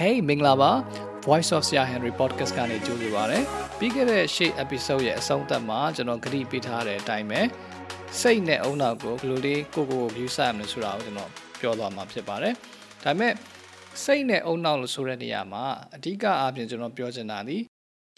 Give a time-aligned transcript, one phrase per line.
[0.00, 0.70] Hey မင်္ဂလာပါ
[1.26, 3.38] Voice of Sia Henry podcast ကနေကြိုဆိုပါရစေ။
[3.78, 7.40] ပြီးခဲ့တဲ့ရှေ့ episode ရဲ့အဆုံးသတ်မှာကျွန်တော်ဂရုပေးထားတဲ့အတိုင်းပဲ
[8.20, 11.30] စိတ်နဲ့အုံနောက်ကိုဘယ်လိုလေးကိုကိုကို view ဆက်ရမလဲဆိုတာကိုကျွန်တော်
[11.60, 12.54] ပြောသွားမှာဖြစ်ပါတယ်။
[13.04, 13.32] ဒါပေမဲ့
[14.04, 15.64] စိတ်နဲ့အုံနောက်လို့ဆိုတဲ့နေရာမှာ
[15.96, 17.56] အဓိကအားဖြင့်ကျွန်တော်ပြောချင်တာဒီ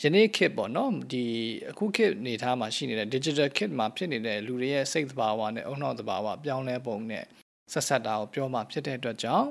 [0.02, 1.24] ယနေ့ခေတ်ပေါ့နော်ဒီ
[1.70, 7.24] အခုခေတ်နေသားမှာရှိနေတဲ့ digital kit မှာဖြစ်နေတဲ့လူတွေရဲ့စိတ်သဘာဝနဲ့အုံနောက်သဘာဝပြောင်းလဲပုံနဲ့
[7.72, 9.48] ဆက်ဆက်တာကိုပြောမှဖြစ်တဲ့အတွက်ကြောင့်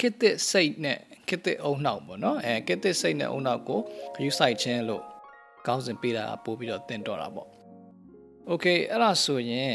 [0.00, 3.80] ခေတ်သစ်စိတ်နဲ့ခေတ်သစ်အုံနောက်ပေါ့နော်အဲခေတ်သစ်စိတ်နဲ့အုံနောက်ကို
[4.22, 5.02] ယူဆိုင်ခြင်းလို့
[5.66, 7.48] ကောင်းစဉ်ပေးတာပို့ပြီးတော့တင်တော့တာပေါ့
[8.46, 9.74] โอเคအဲ့ဒါဆိုရင်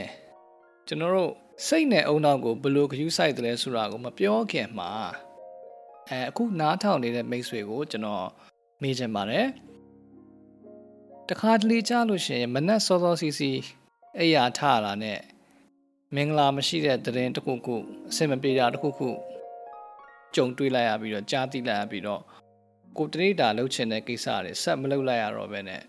[0.88, 1.32] ကျွန်တော်တို့
[1.68, 4.90] စိတ်နဲ့အုံနောက်ကိုဘယ်လိုယူဆိုင်တယ်လဲဆိုတာကိုမပြောခင်မှာ
[6.10, 8.26] အဲအခုနားထောင်နေတဲ့မိတ်ဆွေကိုကျွန်တော်
[8.82, 9.48] မေးချင်ပါတယ်
[11.30, 13.52] တခါတလေကြားလို့ရှိရင်မနက်စောစောစီစီ
[14.20, 15.20] အိယာထလာနဲ့
[16.16, 17.76] မင်္ဂလာမရှိတဲ့တရင်တစ်ခုခု
[18.10, 19.10] အဆင်မပြေတာတစ်ခုခု
[20.37, 22.23] ကြုံတွေ့လိုက်ရပြီးတော့ကြားသိလိုက်ရပြီးတော့
[22.99, 25.83] ကိုတရိတာလှုပ်ချင်တဲ့ကိစ္စတွေဆက်မလုပ်လိုက်ရတော့ဘဲနဲ့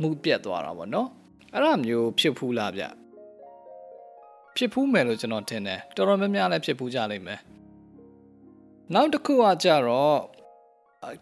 [0.00, 1.08] မှုပြတ်သွားတာပေါ့နော်
[1.52, 2.84] အဲ့ဒါမျိုးဖြစ်ဖူးလားဗျ
[4.56, 7.40] ဖြစ်ဖူးမယ်လို့ကျွန်တော်ထင်တယ်တော်တော်များများလည်းဖြစ်ဖူးကြလိမ့်မယ်
[8.94, 10.18] နောက်တစ်ခုကကြတော့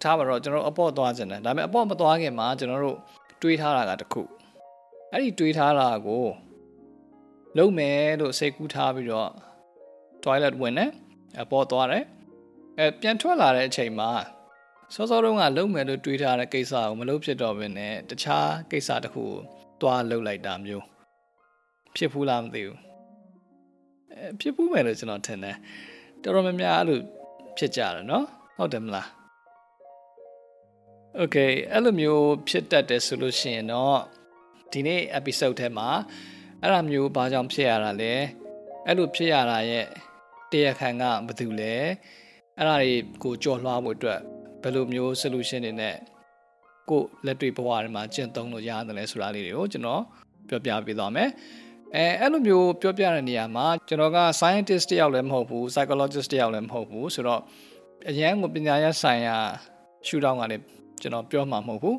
[0.02, 2.98] ထားပါတော့ကျွန်တော်အပေါ့သွားခြင်းတယ်ဒါပေမဲ့အပေါ့မသွားခင်မှာကျွန်တော်တို့
[3.42, 4.22] တွေးထားတာကတစ်ခု
[5.12, 6.24] အဲ့ဒီတွေးထားတာကို
[7.56, 9.30] လုံးမယ်လို့စိတ်ကူးထားပြီးတော့
[10.24, 10.90] toilet ဝင်တယ်
[11.42, 12.04] အပေါ်သွားတယ်
[12.78, 14.10] အဲပြန်ထွက်လာတဲ့အချိန်မှာ
[14.94, 19.30] စောစောတုန်းကလုံးမယ်လို့တွေးထားတဲ့ကိစ္စကိုမလုပ်ဖြစ်တော့ဘဲနဲ့တခြားကိစ္စတစ်ခုကို
[19.80, 20.84] သွားလုပ်လိုက်တာမျိုး
[21.96, 22.78] ဖြစ်ဘူးလားမသိဘူး
[24.12, 25.56] အဲဖြစ်ဘူးမယ်လို့ကျွန်တော်ထင်တယ်
[26.22, 27.00] တော်တော်များများအဲ့လို
[27.56, 28.26] ဖြစ်ကြတယ်နော်
[28.56, 29.06] ဟုတ်တယ်မလား
[31.20, 33.98] Okay အဲ့လိုမျိုးဖြစ်တတ်တယ်ဆိုလို့ရှိရင်တော့
[34.72, 35.88] ဒီနေ့ episode ထဲမှာ
[36.62, 38.14] အဲ့လိုမျိုးဘာကြောင့်ဖြစ်ရတာလဲ
[38.86, 39.86] အဲ့လိုဖြစ်ရတာရဲ့
[40.50, 41.74] တရားခံကဘာတူလဲ
[42.58, 42.92] အဲ့ဒါတွေ
[43.22, 44.20] ကိုကြော်လွှားဖို့အတွက်
[44.62, 45.96] ဘယ်လိုမျိုး solution တွေနဲ့
[46.90, 50.02] ကိုလက်တွေ့ဘဝတွေမှာကျင့်သုံးလို့ရတယ်လဲဆိုတာလေးတွေကိုကျွန်တော်
[50.48, 51.28] ပြောပြပေးသွားမယ်
[51.94, 57.40] အဲအဲ့လိုမျိုးပြောပြတဲ့နေရာမှာကျွန်တော်က scientist တယောက်လည်းမဟုတ်ဘူး psychologist တယောက်လည်းမဟုတ်ဘူးဆိုတော့
[58.10, 59.36] အရန်ကိုပညာရပ်ဆိုင်ရာ
[60.06, 60.62] ရှုထောင့်ကလည်း
[61.00, 61.98] ကျွန်တော်ပြောမှာမဟုတ်ဘူး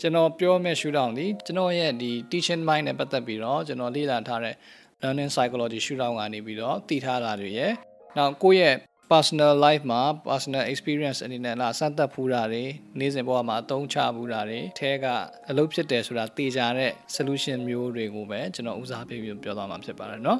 [0.00, 4.54] ကျွန်တော်ပြောမဲ့ရှုထောင့်ဒီကျွန်တော်ရဲ့ဒီ teaching mind နဲ့ပတ်သက်ပြီးတော့ကျွန်တော်လေ့လာထားတဲ့
[5.02, 7.72] learning psychology ရှုထောင့်ကနေပြီးတော့တည်ထားတာတွေရယ်
[8.16, 8.74] နောက်ကိုယ့်ရဲ့
[9.11, 12.63] personal life မှာ personal experience အနေနဲ့လာစမ်းသပ်ဖူးတာတွေ
[12.99, 15.05] နေ့စဉ်ဘဝမှာအသုံးချဖူးတာတွေအဲက
[15.49, 20.39] အလုပ်ဖြစ်တယ်ဆိုတာသိကြတဲ့ solution မျိုးတွေကိုပဲကျွန်တော်ဦးစားပေးပြီးပြောသွားမှာဖြစ်ပါတယ်เนาะ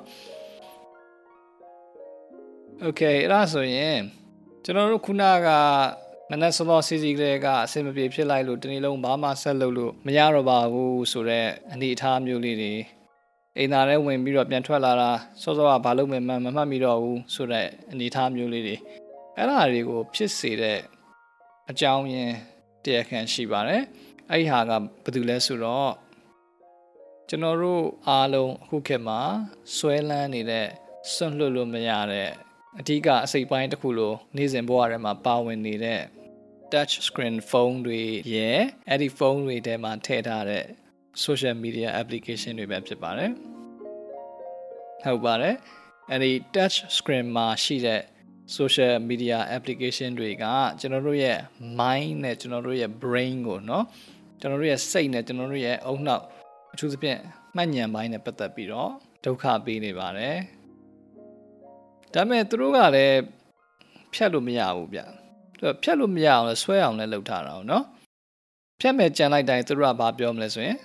[2.88, 3.97] Okay အဲ့ဒါဆိုရင်
[4.64, 5.47] ကျွန်တော်တို့ခုနက
[6.31, 12.74] မနက်စောစောစီစီကလေးကအဆင်မပြေဖြစ်လိုက်လို့တနေ့လုံးဘာမှဆက်လုပ်လို့မရတော့ပါဘူးဆိုတော့အနေအထားမျိုးလေးတွေ
[13.59, 15.11] အိမ်သားထဲဝင်ပြီးတော့ပြန်ထွက်လာတာ
[15.43, 18.77] စောစောကဘာလုပ်မယ်မှမမှတ်မိတော့ဘူးဆိုတဲ့အနေအထားမျိုးလေးတွေ
[19.37, 20.79] အဲ့ဒါတွေကိုဖြစ်စေတဲ့
[21.71, 22.37] အကြောင်းရင်း
[22.85, 23.83] တရားခံရှိပါတယ်
[24.31, 24.73] အဲ့ဒီဟာက
[25.05, 25.93] ဘာတူလဲဆိုတော့
[27.29, 29.21] ကျွန်တော်တို့အားလုံးအခုခေတ်မှာ
[29.77, 30.67] ဆွဲလန်းနေတဲ့
[31.13, 32.31] စွန့်လွတ်လို့မရတဲ့
[32.79, 36.03] အဓိကအစိပ်ပိုင်းတစ်ခုလိုနေ့စဉ်ဘဝထဲမှာပါဝင်နေတဲ့
[36.73, 38.01] touch screen phone တွေ
[38.35, 40.65] ရဲ့အဲ့ဒီဖုန်းတွေထဲမှာထည့်ထားတဲ့
[41.25, 43.31] social media application တွေပဲဖြစ်ပါတယ်
[45.03, 45.56] ဟုတ်ပါတယ်
[46.12, 48.02] အဲ့ဒီ touch screen မှာရှိတဲ့
[48.58, 50.46] social media application တွေက
[50.80, 51.38] ကျွန်တော်တို့ရဲ့
[51.80, 53.84] mind နဲ့ကျွန်တော်တို့ရဲ့ brain ကိုเนาะ
[54.40, 56.24] ကျွန်တော်တို့ရဲ့စိတ်နဲ့ကျွန်တော်တို့ရဲ့အုံနောက်
[56.74, 57.19] အထူးသဖြင့်
[57.56, 58.91] မှတ်ဉာဏ်ပိုင်းနဲ့ပတ်သက်ပြီးတော့
[59.25, 60.38] ဒုက္ခပေးနေပါတယ်
[62.14, 63.18] ဒါပေမဲ့သူတို့ကလည်း
[64.14, 65.00] ဖြတ်လို့မရဘူးဗျ
[65.59, 67.84] သူကဖြတ်လို့မရအောင်လဲဆွဲအောင်လဲလုပ်ထားတာเนาะ
[68.82, 70.78] ဖြတ်မဲ့ကြံလိုက်တိုင်းသူတို့ကဘာပြောမလဲဆိုရင်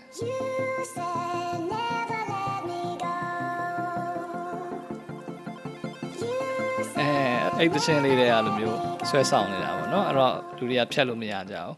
[7.59, 8.79] အဲ့တချင်းလေးတွေကလိုမျိုး
[9.09, 11.75] ဆွဲဆောင်နေတာပေါ့နော်အဲ့တော့လူတွေကဖြတ်လို့မရကြဘူး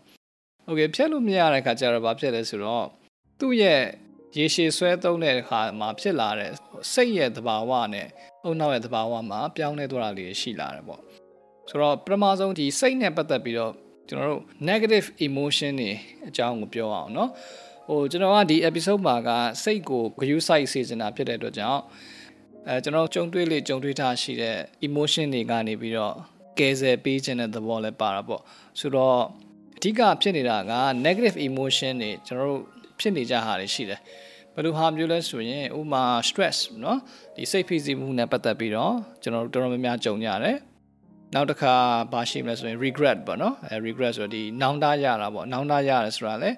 [0.67, 2.87] โอเคဖြတ်လို့မရတဲ့ခါကျတော့ဘာဖြစ်လဲဆိုတော့
[3.41, 3.81] သူ့ရဲ့
[4.37, 6.51] ရေရှည်ဆွဲသုံးတဲ့အခါမှာဖြစ်လာတဲ့
[6.93, 8.09] စိတ်ရဲ့သဘာဝနဲ့
[8.45, 11.01] အုံနောက်ရဲ့သဘာဝမှာပြောင်းလဲသွားတာလေးရှိလာတယ်ပေါ့
[11.69, 13.73] ဆိုတော့ပထမဆုံးဒီစိတ်နဲ့ပတ်သက်ပြီးတော့
[14.09, 15.91] ကျွန်တော်တို့ negative emotion တွေ
[16.29, 17.29] အကြောင်းကိုပြောအောင်เนาะ
[17.89, 19.31] ဟိုကျွန်တော်ကဒီ episode မှာက
[19.63, 21.83] စိတ်ကိုဂရုစိုက်စေချင်တာဖြစ်တဲ့အတွက်ကြောင့်
[22.69, 24.57] အဲကျွန်တော်ကြုံတွေ့လေကြုံတွေ့ထားရှိတဲ့
[24.87, 26.15] emotion တွေကနေပြီးတော့
[26.59, 28.43] ကယ်ဆယ်ပေးခြင်းတဲ့သဘောလည်းပါတာပေါ့
[28.81, 29.19] ဆိုတော့
[29.77, 30.73] အဓိကဖြစ်နေတာက
[31.07, 32.63] negative emotion တွေကျွန်တော်တို့
[33.01, 34.01] ဖြစ်နေကြဟာတွေရှိတယ်
[34.55, 36.99] ဘယ်လိုဟာမျိုးလဲဆိုရင်ဥမာ stress เนาะ
[37.37, 40.57] ဒီစိတ်ဖိစီးမှုနဲ့ပတ်သက်ပြီးတော့ကျွန်တော်တို့တော်တော်များများကြုံရတယ်
[41.36, 41.74] နောက်တစ်ခါ
[42.14, 46.56] ဘာရှိမလဲဆိုရင် regret ပေါ့နော်အဲ regret ဆိုတော့ဒီနောင်တရတာပေါ့နောင်တရတယ်ဆိုတာလည်း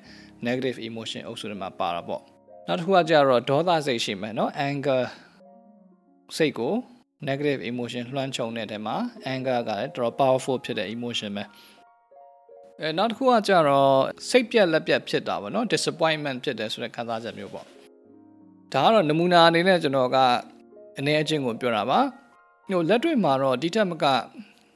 [0.47, 2.21] negative emotion အုပ်စုတွေမှာပါတာပေါ့
[2.68, 5.01] နောက်တစ်ခုကကြတော့ဒေါသစိတ်ရှိမယ်နော် anger
[6.38, 6.74] စိတ်ကို
[7.27, 8.95] negative emotion လွှမ်းခြုံတဲ့အထဲမှာ
[9.33, 11.44] anger ကလည်းတော်တော် powerful ဖြစ်တဲ့ emotion ပဲ
[12.81, 13.91] အဲနောက်တစ်ခုကကြတော့
[14.30, 17.65] စိတ်ပြက်လက်ပြက်ဖြစ်တာပေါ့နော် disappointment ဖြစ်တယ်ဆိုတဲ့ခံစားချက်မျိုးပေါ့
[18.73, 20.18] ဒါကတော့နမူနာအနေနဲ့ကျွန်တော်က
[21.00, 22.00] အနေအချင်းကိုပြောတာပါ
[22.71, 24.06] ဟိုလက်တွေ့မှာတော့ဒီထက်မက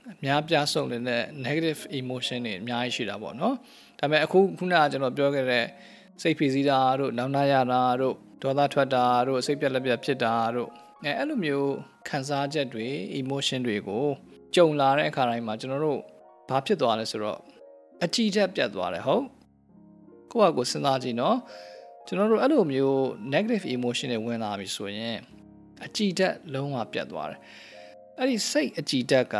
[0.09, 3.55] အများပြားဆုံးနေတဲ့ negative emotion တွေအများကြီးရှိတာပေါ့နော်
[3.99, 5.65] ဒါပေမဲ့အခုခုနကကျွန်တော်ပြောခဲ့တဲ့
[6.21, 10.69] စိတ်ဖိစီးတာတို့နောင်နာရတာတို့ဒေါသထွက်တာတို့စိတ်ပြက်လက်ပြက်ဖြစ်တာတို့
[11.03, 11.71] အဲအဲ့လိုမျိုး
[12.07, 12.87] ခံစားချက်တွေ
[13.19, 14.05] emotion တွေကို
[14.55, 15.99] ကြုံလာတဲ့အခါတိုင်းမှာကျွန်တော်တို့
[16.49, 17.39] ဘာဖြစ်သွားလဲဆိုတော့
[18.03, 19.23] အကြည့်ချက်ပြတ်သွားတယ်ဟုတ်
[20.31, 21.37] ကိုယ့်ဟာကိုယ်စဉ်းစားကြည့်နော်
[22.07, 22.99] ကျွန်တော်တို့အဲ့လိုမျိုး
[23.33, 25.17] negative emotion တွေဝင်လာပြီဆိုရင်
[25.85, 27.39] အကြည့်တက်လုံးဝပြတ်သွားတယ်
[28.23, 29.35] အဲ့ဒီစိတ်အကြည်တက်က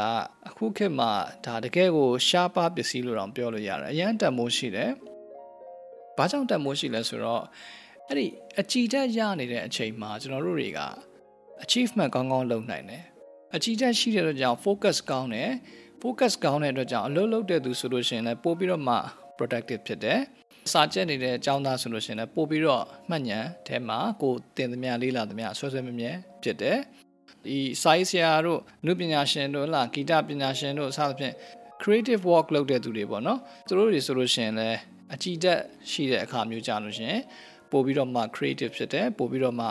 [0.50, 1.12] အခုခေတ်မှာ
[1.46, 4.92] ဒါတကယ်ကိုရှားပါပစ္စည်းလို့တော့ပြောလို့ရတယ်အရန်တန်မိုးရှိတယ်။
[6.18, 7.44] ဘာကြောင့်တန်မိုးရှိလဲဆိုတော့
[8.08, 8.28] အဲ့ဒီ
[8.60, 10.80] အကြည်တက်ရနေတဲ့အချိန်မှာကျွန်တော်တို့တွေက
[11.64, 13.04] achievement ကောင်းကောင်းလုပ်နိုင်တယ်။
[13.56, 15.50] အကြည်တက်ရှိတဲ့အတွက်ကြောင့် focus ကောင်းတယ်။
[16.02, 18.96] focus ကောင်းတဲ့အတွက်ကြောင့်အလုပ်လုပ်တဲ့သူဆိုလို့ရှိရင်လည်းပို့ပြီးတော့မှ
[19.38, 20.20] productive ဖြစ်တယ်။
[20.72, 26.12] စာကျက်နေတဲ့အကြောင်းသားဆိုလို့ရှိရင်လည်းပို့ပြီးတော့မှတ်ဉာဏ်ထဲမှာကိုတင်သမျှလေးလာသမျှဆွဲဆွဲမြဲမြဲ
[26.44, 26.80] ဖြစ်တယ်။
[27.46, 31.36] ဒီစာရေးဆရာတို့နုပညာရှင်တို့လားဂီတပညာရှင်တို့အစသဖြင့်
[31.82, 34.78] creative work လုပ်တဲ့သူတွေပေါ့နော်သူတို့တွေဆိုလို့ရှိရင်လည်း
[35.14, 35.60] အကြည်တက်
[35.92, 37.22] ရှိတဲ့အခါမျိုးကြလို့ရှိရင်
[37.72, 39.68] ပို့ပြီးတော့မှ creative ဖြစ်တယ်ပို့ပြီးတော့မှ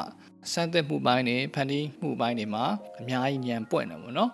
[0.53, 2.65] စမ်းသစ်မှုပိုင်းတွေဖန်တီးမှုပိုင်းတွေမှာ
[3.01, 4.31] အများကြီးဉာဏ်ပွင့်တယ်ပေါ့နော်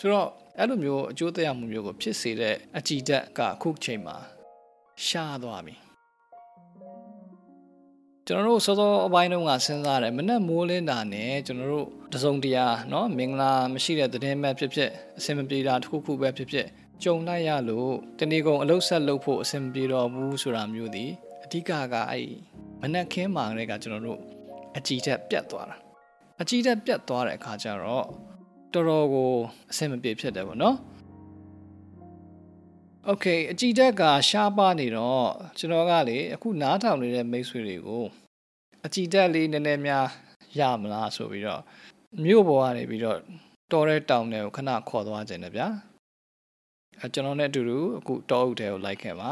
[0.00, 4.16] ဆိုတော့အဲ့လိုမျိုးအကျိုးသက်ရောက်မှုမျိုးကိုဖြစ်စေတဲ့အကြည်တက်ကအခုချိန်မှာ
[5.06, 5.85] ရှားသွားပြီ
[8.27, 16.67] ကျွန်တော်တို့စောစောအပိုင်းတုန်းကစဉ်းစားတယ်မနဲ့မိုးလင်းတာနဲ့ကျွန်တော်တို့တစုံတရာเนาะမင်္ဂလာမရှိတဲ့သတင်းမဲ့ဖြစ်ဖြစ်အဆင်မပြေတာတစ်ခုခုပဲဖြစ်ဖြစ်
[17.03, 21.05] ကြုံလိုက်ရလို့တနေ့ကုန်အလုတ်ဆက်လုပ်ဖို့အဆင်မပြေတော့ဘူးဆိုတာမျိုးဒီ
[21.43, 22.29] အဓိကကအဲ့
[22.81, 24.19] မနဲ့ခင်းမာတဲ့ကကျွန်တော်တို့
[24.77, 25.75] အကြည်တက်ပြတ်သွားတာ
[26.41, 28.05] အကြည်တက်ပြတ်သွားတဲ့အခါကျတော့
[28.73, 29.29] တော်တော်ကို
[29.71, 30.75] အဆင်မပြေဖြစ်တယ်ပေါ့နော်
[33.05, 38.05] โอเคအကြည်တက်ကရှားပါနေတော့ကျွန်တော်ကလေအခုနားထောင်နေတဲ့မိတ်ဆွေတွေကို
[38.85, 40.07] အကြည်တက်လေးနည်းနည်းများ
[40.59, 41.61] ရမလားဆိုပြီးတော့
[42.23, 43.19] မြို့ပေါ်ကနေပြီးတော့
[43.71, 45.67] တော်တဲ့တောင်တွေကိုခဏခေါ်သွားခြင်းတယ်ဗျာ
[46.99, 49.31] အဲကျွန်တော်နဲ့အတူတူအခုတောအုပ်တဲကိုလိုက်ခဲ့ပါ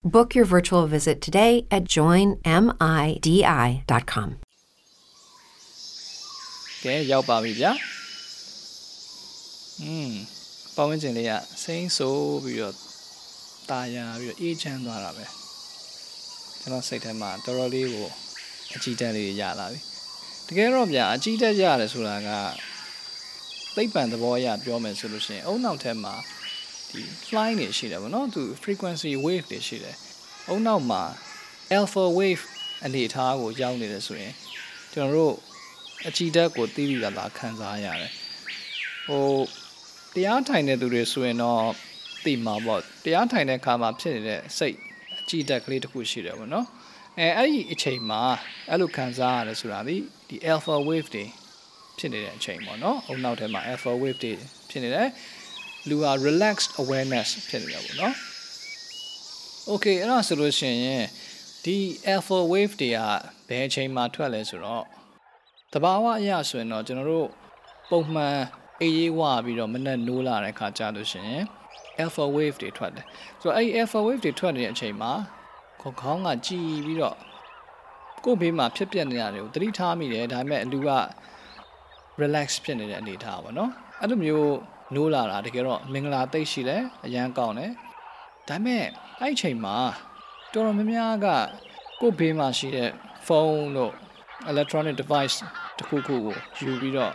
[0.14, 4.28] Book your virtual visit today at joinmidi.com.
[6.84, 7.70] ကဲရောက်ပါပြီဗျာ
[9.82, 10.12] อืม
[10.74, 12.74] ပတ်ဝန်းကျင်လေးကစိမ့်ဆိုးပြီးတော့
[13.70, 15.24] ตาရပြီးတော့အေးချမ်းသွားတာပဲ
[16.60, 18.06] ကျွန်တော်စိတ်ထဲမှာတော်တော်လေးကို
[18.74, 19.78] အကြည့်တက်လေးရလာပြီ
[20.46, 22.30] တကယ်တော့ဗျာအကြည့်တက်ရတယ်ဆိုတာက
[23.76, 26.14] သိပ္ပံသဘောအရပြောမယ်ဆိုလို့ရှိရင်အုံနောက်ထဲမှာ
[26.93, 29.95] ဒီ fly နေရှိတယ်ဗောနော်သူ frequency wave တွေရှိတယ်
[30.47, 31.03] အုံနောက်မှာ
[31.77, 32.43] alpha wave
[32.85, 34.33] အနေအထားကိုရောက်နေတယ်ဆိုရင်
[34.93, 35.35] ကျွန်တော်တို့
[36.07, 38.11] အကြည်တက်ကိုသိပြီးလာခံစားရတယ်
[39.07, 39.25] ဟို
[40.13, 41.61] တရားထိုင်တဲ့သူတွေဆိုရင်တော့
[42.23, 44.77] သိမှာပေါ့တရားထိုင်တဲ့အခါမှာဖြစ်နေတဲ့စိတ်
[45.19, 46.67] အကြည်တက်ကလေးတစ်ခုရှိတယ်ဗောနော်
[47.19, 48.21] အဲအဲ့ဒီအချိန်မှာ
[48.69, 49.95] အဲ့လိုခံစားရတယ်ဆိုတာဒီ
[50.29, 51.25] ဒီ alpha wave တွေ
[51.97, 54.31] ဖြစ်နေတဲ့အချိန်ပေါ့နော်အုံနောက်ထဲမှာ alpha wave တွေ
[54.69, 55.09] ဖြစ်နေတယ်
[55.88, 58.14] လူဟာ relaxed awareness ဖြစ်နေတာပေါ့နော်
[59.72, 61.04] okay အဲ့ဒါဆိုလို့ရှိရင်
[61.64, 61.76] ဒီ
[62.14, 62.98] alpha wave တွေက
[63.48, 64.84] ဘယ်အချိန်မှာထွက်လဲဆိုတော့
[65.72, 67.28] တဘာဝအရာဆိုရင်တော့ကျွန်တော်တို့
[67.90, 68.36] ပုံမှန်
[68.80, 71.42] အေးရေးဝပြီးတော့မနဲ့နိုးလာတဲ့ခါကြာလို့ရှိရင်
[72.02, 73.06] alpha wave တွေထွက်တယ်
[73.40, 75.12] ဆိုတော့အဲ့ဒီ alpha wave တွေထွက်နေတဲ့အချိန်မှာ
[75.82, 77.16] ခေါခေါင်းကကြည်ပြီးတော့
[78.24, 80.90] ကိုယ့်ဘေးမှာဖြစ်ပျက်နေတာတွေကိုသတိထားမိတယ်ဒါပေမဲ့လူက
[82.20, 84.50] relax ဖြစ်နေတဲ့အနေအထားပါเนาะအဲ့လိုမျိုး
[84.95, 87.71] နိုးလာတာတကယ်တော့မင်္ဂလာသိရှိတယ်အရန်ကောင်းတယ်
[88.47, 88.83] ဒါပေမဲ့
[89.19, 89.75] အဲ့ဒီအချိန်မှာ
[90.53, 91.27] တော်တော်များများက
[92.01, 92.89] ကိုယ့်ဘေးမှာရှိတဲ့
[93.27, 93.93] ဖုန်းတို့
[94.51, 95.35] electronic device
[95.77, 97.13] တခုခုကိုယူပြီးတော့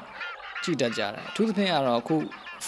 [0.63, 2.17] ကြည့်တတ်ကြတယ်အထူးသဖြင့်ကတော့အခု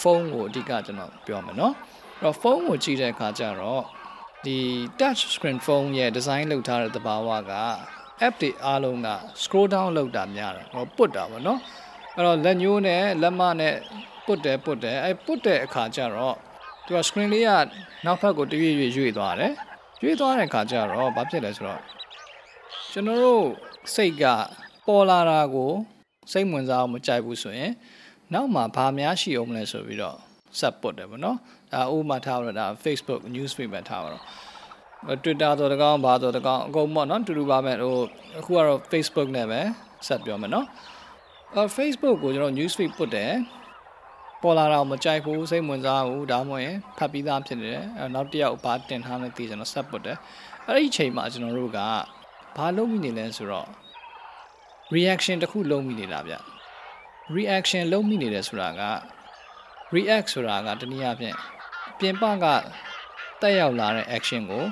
[0.01, 1.73] ဖုန်းကိုအဓိကကျွန်တော်ပြောမယ်နော်
[2.21, 3.83] အဲ့တော့ဖုန်းကိုကြည့်တဲ့အခါကျတော့
[4.45, 4.57] ဒီ
[4.99, 7.53] touch screen phone ရဲ့ design လုပ်ထားတဲ့သဘာဝက
[8.25, 9.09] app တွေအားလုံးက
[9.43, 11.59] scroll down လုပ်တာများတယ်ဟောပုတ်တာပေါ့နော်
[12.15, 13.75] အဲ့တော့လက်ညိုးနဲ့လက်မနဲ့
[14.29, 16.35] ပုတ်တယ်ပုတ်တယ်အဲပုတ်တဲ့အခါကျတော့
[16.85, 17.49] သူက screen လေးက
[18.05, 19.53] နောက်ဘက်ကိုတရွေ့ရွေ့ရွေ့သွားတယ်
[20.03, 21.81] ရွေ့သွားတဲ့အခါကျတော့ဘာဖြစ်လဲဆိုတော့
[22.91, 23.43] ကျွန်တော်တို့
[23.93, 24.23] စိတ်က
[24.87, 25.71] ပေါ်လာတာကို
[26.31, 27.71] စိတ်ဝင်စားအောင်မကြိုက်ဘူးဆိုရင်
[28.33, 30.17] နောက်မှာဘာများရှိအောင်မလဲဆိုပြီးတော့
[30.59, 31.37] ဆက်ပုတ်တယ်ပေါ့နော်
[31.73, 34.23] ဒါဥပမာထားတော့ဒါ Facebook news feed ပဲထားပါတော့
[35.23, 37.95] Twitter ဆိုတကောင်ဘာဆိုတကောင်အကုန်ပေါ့နော်တူတူပါမယ်ဟို
[38.39, 39.61] အခုကတော့ Facebook နဲ့ပဲ
[40.07, 40.65] ဆက်ပြောမယ်နော်
[41.55, 43.31] အဲ Facebook ကိုကျွန်တော် news feed ပုတ်တယ်
[44.42, 50.16] ပေါ်လာတော့မကြိုက်ဘူးစိတ်ဝင်စားဘူးဒါမှမဟုတ်ရင်ဖတ်ပြီးသားဖြစ်နေတယ်အဲနောက်တစ်ယောက်ဘာတင်ထားလဲသိကျွန်တော်ဆက်ပုတ်တယ်
[50.66, 51.78] အဲ့ဒီအချိန်မှာကျွန်တော်တို့က
[52.56, 53.68] ဘာလုပ်မိနေလဲဆိုတော့
[54.94, 56.34] reaction တစ်ခုလုပ်မိနေတာဗျ
[57.36, 58.82] reaction လုပ်မိနေတယ်ဆိုတာက
[59.94, 61.36] react ဆိုတာကတနည်းအားဖြင့်
[61.98, 62.46] ပြင်ပက
[63.40, 64.64] တက်ရောက်လာတဲ့ action ကို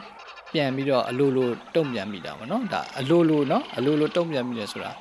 [0.52, 4.92] ပြန်ပြီးတော့အလိုလိုတုံ့ပြန်မိတာပေါ့နော်ဒါအလိုလိုเนาะအလိုလိုတုံ့ပြန်မိတယ်ဆိုတာ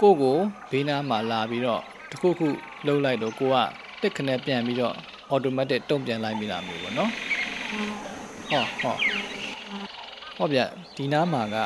[0.00, 0.36] ကိုကို
[0.70, 2.48] ဘေးနားမှာလာပြီးတော့တခုခု
[2.86, 3.56] လှုပ်လိုက်တော့ကိုက
[4.01, 4.95] တစ်ခနဲ့ပြန်ပြီးတော့
[5.33, 7.11] automatic တုံ့ပြန်လိုက်မိတာမျိုးပေါ့နော်
[8.49, 8.95] ဟောဟော
[10.37, 10.59] ဟောဗျ
[10.95, 11.57] ဒီနားမှာက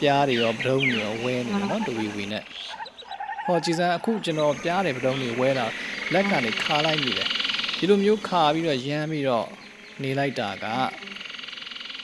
[0.00, 2.44] ပြားတွေရောဗရုံးတွေရောဝဲနေတယ်နော်တဝီဝီနဲ့
[3.46, 5.66] ဟောကြည်စမ်းအခုကျွန်တော်ပြားတယ်ဗရုံးတွေဝဲတာ
[6.12, 7.28] လက်ကနေခါလိုက်မိတယ်
[7.78, 9.46] ဒီလိုမျိုးခါပြီးတော့ရမ်းပြီးတော့
[10.02, 10.64] နေလိုက်တာက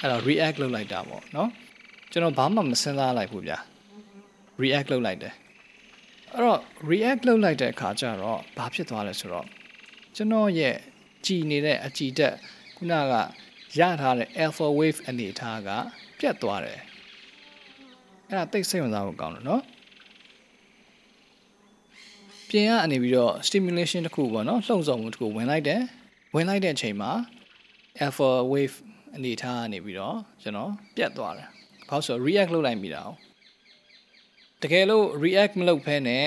[0.00, 1.48] အဲ့တော့ react လုပ်လိုက်တာပေါ့နော်
[2.12, 3.58] ကျွန်တော်ဘာမှမစဉ်းစားလိုက်ဘူးဗျာ
[4.62, 5.34] react လုပ်လိုက်တယ်
[6.34, 6.60] အဲ့တော့
[6.90, 9.46] react လုပ်လိုက်တဲ့အခါကျတော့ဘာဖြစ်သွားလဲဆိုတော့
[10.16, 10.76] ကျွန်တော်ရဲ့
[11.26, 12.34] ကြည်နေတဲ့အကြည်တက်
[12.76, 13.14] ခုနက
[13.78, 15.68] ရထားတဲ့ alpha wave အနေအထားက
[16.18, 16.80] ပြတ်သွားတယ်
[18.28, 19.62] အဲ့ဒါတိတ်စိတ်ဝင်စားဖို့ကောင်းတယ်နော်
[22.48, 25.80] ပြင်ကအနေပြီးတော့ stimulation တစ်ခုပေါ့နော်လှုံ့ဆော်မှုတစ်ခုဝင်လိုက်တယ်
[26.34, 27.12] ဝင်လိုက်တဲ့အချိန်မှာ
[28.04, 28.76] alpha wave
[29.16, 31.48] အနေထားကနေပြီးတော့ကျွန်တော်ပြတ်သွားတယ်။
[31.88, 33.02] ဘာလို့ဆို react လုပ်လိုက်မိတာ။
[34.63, 36.25] တကယ်လို့ react မလုပ်ဖဲနဲ့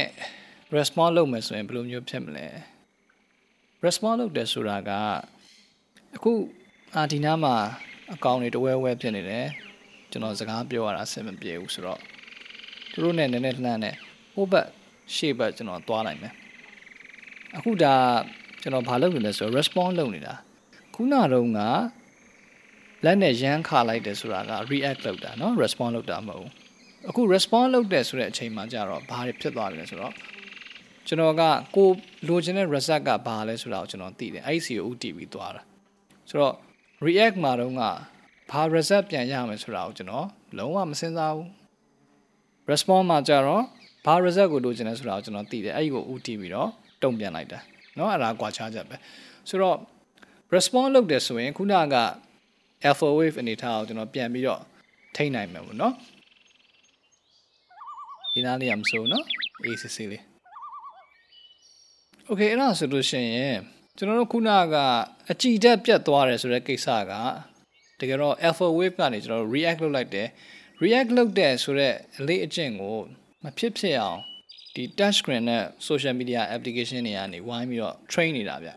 [0.77, 2.47] response လုပ်မယ်ဆိုရင်ဘယ်လိုမျိုးဖြစ်မလဲ။
[3.85, 4.91] response လုပ်တယ်ဆိုတာက
[6.17, 6.33] အခု
[6.97, 7.55] အာဒီနားမှာ
[8.15, 9.47] အကောင့်တွေတဝဲဝဲဖြစ်နေတယ်။
[10.11, 12.01] ကျွန်တော်စကားပြောရတာအဆင်မပြေဘူးဆိုတော့
[12.93, 13.95] သူတို့နဲ့နည်းနည်းလှမ်းနဲ့
[14.35, 14.67] ဟိုဘက်
[15.15, 16.35] ရှေ့ဘက်ကျွန်တော်သွားနိုင်မယ်။
[17.57, 17.95] အခုဒါ
[18.63, 20.35] ကျွန်တော်ဘာလုပ်နေလဲဆိုတော့ response လုပ်နေတာ။
[20.95, 21.29] ခုနတော့
[21.59, 21.61] က
[23.05, 26.53] လက်နဲ့ရမ်းခါလိုက်တယ်ဆိုတာက react လုပ်တာเนาะ response လုပ်တာမဟုတ်ဘူး
[27.09, 30.13] အခု response လုပ်တယ်ဆိုတဲ့အချိန်မှာကြတော့ဘာတွေဖြစ်သွားတယ်လဲဆိုတော့
[31.07, 31.43] ကျွန်တော်က
[31.77, 31.89] ကို
[32.29, 35.63] လိုချင်တဲ့ result ကဘာလဲဆိုတာကိုကျွန်တော်သိတယ်အဲ့ဒီစီကိုဥတည်ပြီးသွားတာ
[36.29, 36.55] ဆိုတော့
[37.07, 37.83] react မှာတော့က
[38.51, 40.27] ဘာ result ပြန်ရမယ်ဆိုတာကိုကျွန်တော်
[40.59, 41.49] လုံးဝမစဉ်းစားဘူး
[42.71, 43.63] response မှာကြတော့
[44.07, 46.69] ဘာ result ကိုလိုချင်လဲဆိုတာကိုကျွန်တော်သိတယ်အဲ့ဒီကိုဥတည်ပြီးတော့
[47.03, 47.59] တုံ့ပြန်လိုက်တာ
[47.97, 48.97] เนาะအဲ့ဒါကွာခြားချက်ပဲ
[49.49, 49.77] ဆိုတော့
[50.55, 51.97] response လုပ်တယ်ဆိုရင်ခုနက
[52.89, 54.61] alpha wave အနေထားကိုကျွန်တော်ပြန်ပြီးတော့
[55.17, 55.95] ထိန်းနိုင်မှာပေါ့နော်
[58.38, 59.26] ဒီနားလေးရမစိုးနော်
[59.66, 60.24] ACC လေး
[62.30, 63.58] Okay အဲ့ဒါဆိုလို့ရှိရင်
[63.98, 64.76] ကျွန်တော်တို့ခုနက
[65.32, 67.14] အကြည်တက်ပြတ်သွားတယ်ဆိုတဲ့ကိစ္စက
[68.00, 70.28] တကယ်တော့ alpha wave ကနေကျွန်တော်တို့ react လုပ်လိုက်တယ်
[70.84, 72.98] react လုပ်တဲ့ဆိုတဲ့အလေးအကျင့်ကို
[73.44, 74.20] မဖြစ်ဖြစ်အောင်
[74.76, 78.70] ဒီ touch screen နဲ့ social media application တွေကနေဝိုင်းပြီးတော့ train နေတာဗျ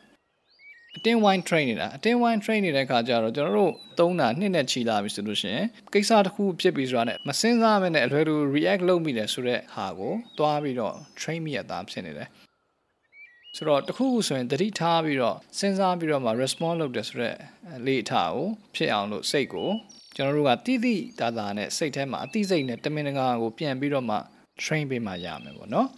[0.96, 12.28] အတင်းဝိုင်း train နေတာအတင်းဝိုင်း train နေတဲ့ခါကျတော့ကျွန်တော်တို့သုံးတာနှစ်နဲ့ချီလာပြီဆိုလို့ရှိရင်ကိစ္စတစ်ခုဖြစ်ပြီဆိုတာနဲ့မစင်စားမနဲ့အလွယ်တူ react လုပ်မိတယ်ဆိုတဲ့ဟာကိုတွားပြီးတော့ train မိရတာဖြစ်နေတယ်
[13.56, 17.36] ဆိုတော့တခုခုဆိုရင်တတိထားပြီးတော့စဉ်းစားပြီးတော့မှ response လုပ်တယ်ဆိုတော့
[17.86, 19.70] လေအထားကိုဖြစ်အောင်လို့စိတ်ကို
[20.16, 24.16] ကျွန်တော်တို့ကတိတိတာတာနဲ့စိတ်ထဲမှာအတိစိတ်နဲ့တမင်တကာကိုပြန်ပြီးတော့မှ
[24.62, 25.88] train ပေးမှရမယ်ပေါ့နော်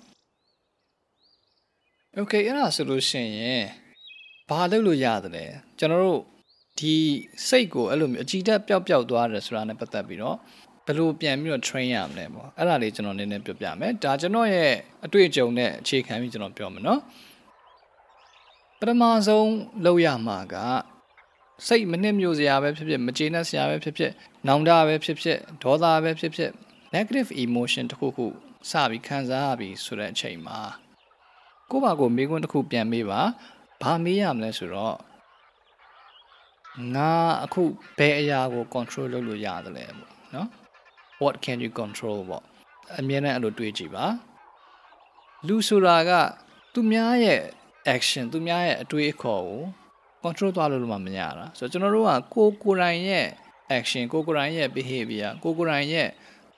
[2.19, 3.65] Okay အဲ့ဒါဆိုလို့ရှိရင်
[4.49, 5.45] ဘာလုပ်လို့ရတယ်လဲ
[5.79, 6.21] ကျွန်တော်တို့
[6.79, 6.95] ဒီ
[7.49, 10.37] စိတ်ကိုအဲ့လိုမျိုးအကြည်တက်ပျောက်ပျောက်သွားတယ်ဆိုတာနဲ့ပတ်သက်ပြီးတော့
[10.87, 14.73] ဘယ်လိုပြန်ပြီးတော့ train ရမလဲပေါ့အဲ့ဒါလေးကျွန်တော်နည်းနည်းပြောပြမယ်ဒါကျွန်တော်ရဲ့
[15.05, 17.01] အတွေ့အကြုံနဲ့အခြေခံပြီးကျွန်တော်ပြောမယ်နော်
[18.81, 19.51] ပထမဆုံး
[19.85, 20.57] လုပ်ရမှာက
[21.67, 24.13] စိတ်မနစ်မြို့စရာပဲဖြစ်ဖြစ်မကျေနပ်စရာပဲဖြစ်ဖြစ်
[24.49, 26.51] နောင်တပဲဖြစ်ဖြစ်ဒေါသပဲဖြစ်ဖြစ်
[26.95, 28.27] negative emotion တခုခု
[28.71, 30.61] စပြီးခံစားရပြီဆိုတဲ့အချိန်မှာ
[31.71, 33.21] ကိုယ့်ဘာကိုမိကွန်းတစ်ခုပြန်မေးပါ
[33.83, 34.97] ဘာမေးရမလဲဆိုတော့
[36.95, 37.11] ငါ
[37.45, 37.63] အခု
[37.99, 40.49] ဘယ်အရာကို control လုပ်လို့ရတယ်လဲပေါ့နော်
[41.23, 42.45] what can you control ပေါ့
[42.99, 44.07] အမြဲတမ်းအဲ့လိုတွေးကြည့်ပါ
[45.47, 46.11] လူဆိုတာက
[46.73, 47.41] သူများရဲ့
[47.95, 49.63] action သူများရဲ့အတွေးအခေါ်ကို
[50.25, 53.27] control သွားလို့မှမရတာဆိုတော့ကျွန်တော်တို့ကကိုကိုယ်တိုင်ရဲ့
[53.79, 56.09] action ကိုကိုယ်တိုင်ရဲ့ behavior ကိုကိုယ်တိုင်ရဲ့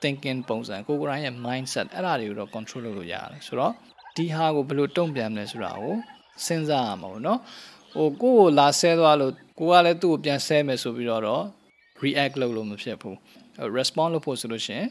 [0.03, 3.73] thinking ပုံစံကိုကိုယ်တိုင်ရဲ့ mindset အဲ့ဒါတွေကိုတော့ control လုပ်လို့ရတယ်ဆိုတော့
[4.17, 5.95] ဒီဟာကိုဘယ်လိုတုံ့ပြန်မလဲဆိုတာကို
[6.47, 7.41] စဉ်းစားရမှာပေါ့နော်
[7.95, 11.45] ဟိုကိုယ့်ကိုလာဆဲသွားလို့ကိုကလည်းသူ့ကိုပြန်ဆဲမယ်ဆိုပြီးတော့
[12.05, 13.17] react လုပ်လို့မဖြစ်ဘူး
[13.77, 14.89] response လုပ်ဖို့ဆိုလို့ရှိရင်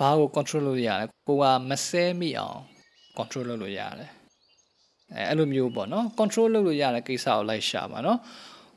[0.00, 2.58] ဘာကို control လုပ်ရလဲကိုကမဆဲမိအောင်
[3.18, 4.10] control လုပ်လို့ရတယ်
[5.14, 8.18] အဲအဲ့လိုမျိုးပေါ့နော် control လုပ်လို့ရတဲ့ကိစ္စကိုလိုက်ရှာပါနော်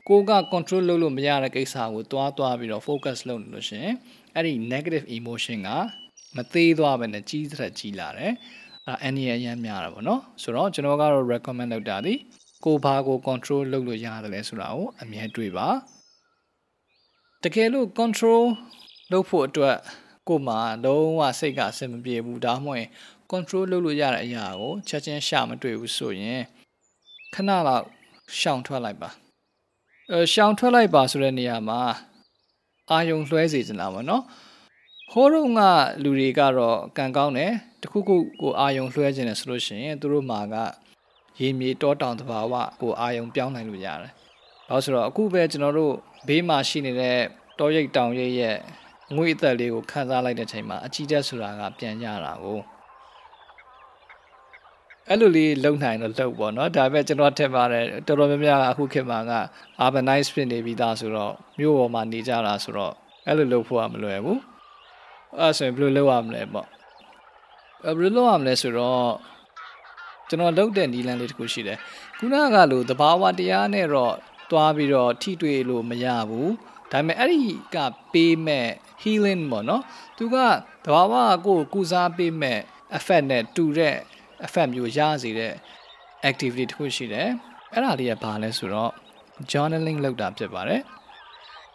[0.08, 3.88] ကိုက control လုပ်လို့မရတဲ့ကိစ္စကိုတွားတွားပြီးတော့ focus လုပ်နေလို့ရှင်
[4.34, 5.70] အဲ့ဒီ negative emotion က
[6.36, 8.32] မသေးသွားပဲနဲ့ကြီးတဲ့ကြီးလာတယ်
[8.88, 12.14] အဲအန်ရီအရမ်းများတာပေါ့နော်ဆိုတော့ကျွန်တော်ကတော့ recommend လုပ်တာဒီ
[12.64, 15.68] ကိုဘာကို control လုပ်လို့ရတယ်လဲဆိုတာကိုအမြဲတွေးပါ
[17.42, 18.44] တကယ်လို့ control
[19.12, 19.76] လုပ်ဖို့အတွက်
[20.28, 22.86] ကိုမှလုံးဝစိတ်ကအဆင်မပြေဘူးဒါမှမဟုတ်
[23.32, 26.40] control လုပ်လို့ရတဲ့အရာကိုချက်ချင်းရှာမတွေ့ဘူးဆိုရင်
[27.34, 27.84] ခဏလောက်
[28.38, 29.10] ရှောင်ထွက်လိုက်ပါ
[30.10, 31.80] အဲရှောင်ထွက်လိုက်ပါဆိုတဲ့နေရာမှာ
[32.90, 34.22] အာယုံလွှဲစေချင်တာပေါ့နော်
[35.12, 35.60] ဟိုးတော့က
[36.02, 37.52] လူတွေကတော့ကံကောင်းတယ်
[37.84, 40.54] တခုခုကိုအာယုံလွှဲခြင်းတယ်ဆိုလို့ရှိရင်သူတို့မှာက
[41.40, 44.12] ရေမြေတောတောင်တဘာဝကိုအာယုံပြောင်းနိုင်လို့ရတယ်။
[44.68, 45.94] ဒါဆိုတော့အခုပဲကျွန်တော်တို့
[46.28, 47.18] ဘေးမှာရှိနေတဲ့
[47.58, 48.56] တောရိပ်တောင်ရိပ်ရဲ့
[49.16, 52.58] ငွေအသက်လေးကိုခန်းစားလိုက်တဲ့ချိန်မှာအကြည့်တက်ဆိုတာကပြန်ရတာကို
[55.08, 59.32] အဲ့လိုလေးလုံနိုင်တော့လုံပေါ့နော်ဒါပေမဲ့ကျွန်တော်ထင်ပါတယ်တော်တော်များများကအခုခေတ်မှာက
[59.84, 62.94] urbanize ဖြစ်နေပြီးသားဆိုတော့မြို့ပေါ်မှာနေကြတာဆိုတော့
[63.26, 64.40] အဲ့လိုလုပ်ဖို့ကမလွယ်ဘူး
[65.38, 66.66] အဲ့ဆိုရင်ဘယ်လိုလုပ်ရမလဲပေါ့
[67.84, 69.10] ဘယ်လိုလုပ်ရမလဲဆိုတော့
[70.28, 71.78] ကျွန်တော်လုပ်တဲ့နီလန်းလေးတစ်ခုရှိတယ်
[72.18, 74.14] ခုနကလို့တဘာဝတရားနဲ့တော့
[74.50, 76.52] တွားပြီးတော့ထိတွေ့လို့မရဘူး
[76.92, 77.76] ဒါပေမဲ့အဲ့ဒီက
[78.12, 78.68] ပေးမဲ့
[79.02, 79.82] healing ပေါ့နော်
[80.16, 80.36] သူက
[80.84, 81.14] တဘာဝ
[81.46, 82.58] ကိုကုစားပေးမဲ့
[82.98, 83.96] effect နဲ့တူတဲ့
[84.46, 85.52] effect မျိုးရစေတဲ့
[86.28, 87.28] activity တစ်ခုရှိတယ်
[87.72, 88.92] အဲ့ဒါလေးကဘာလဲဆိုတော့
[89.50, 90.82] journaling လုပ်တာဖြစ်ပါတယ်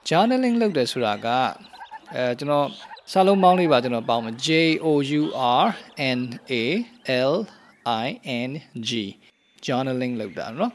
[0.09, 1.27] journaling လုပ်တယ်ဆိုတာက
[2.15, 2.67] အဲကျွန်တော်
[3.12, 4.49] စာလုံးပေါင်းလေးပါကျွန်တော်ပေါင်းမယ် J
[4.84, 4.87] O
[5.20, 5.23] U
[5.62, 5.66] R
[6.18, 6.20] N
[6.50, 6.54] A
[7.30, 7.34] L
[8.04, 8.06] I
[8.49, 8.50] N
[8.88, 8.90] G
[9.66, 10.70] journaling လုပ်တာเนาะ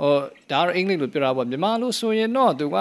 [0.00, 0.14] ဟို
[0.50, 2.76] ဒါတော့အင်္ဂလိပ်လိုပြောတာပေါ့မြန်မာလိုဆိုရင်တော့သူက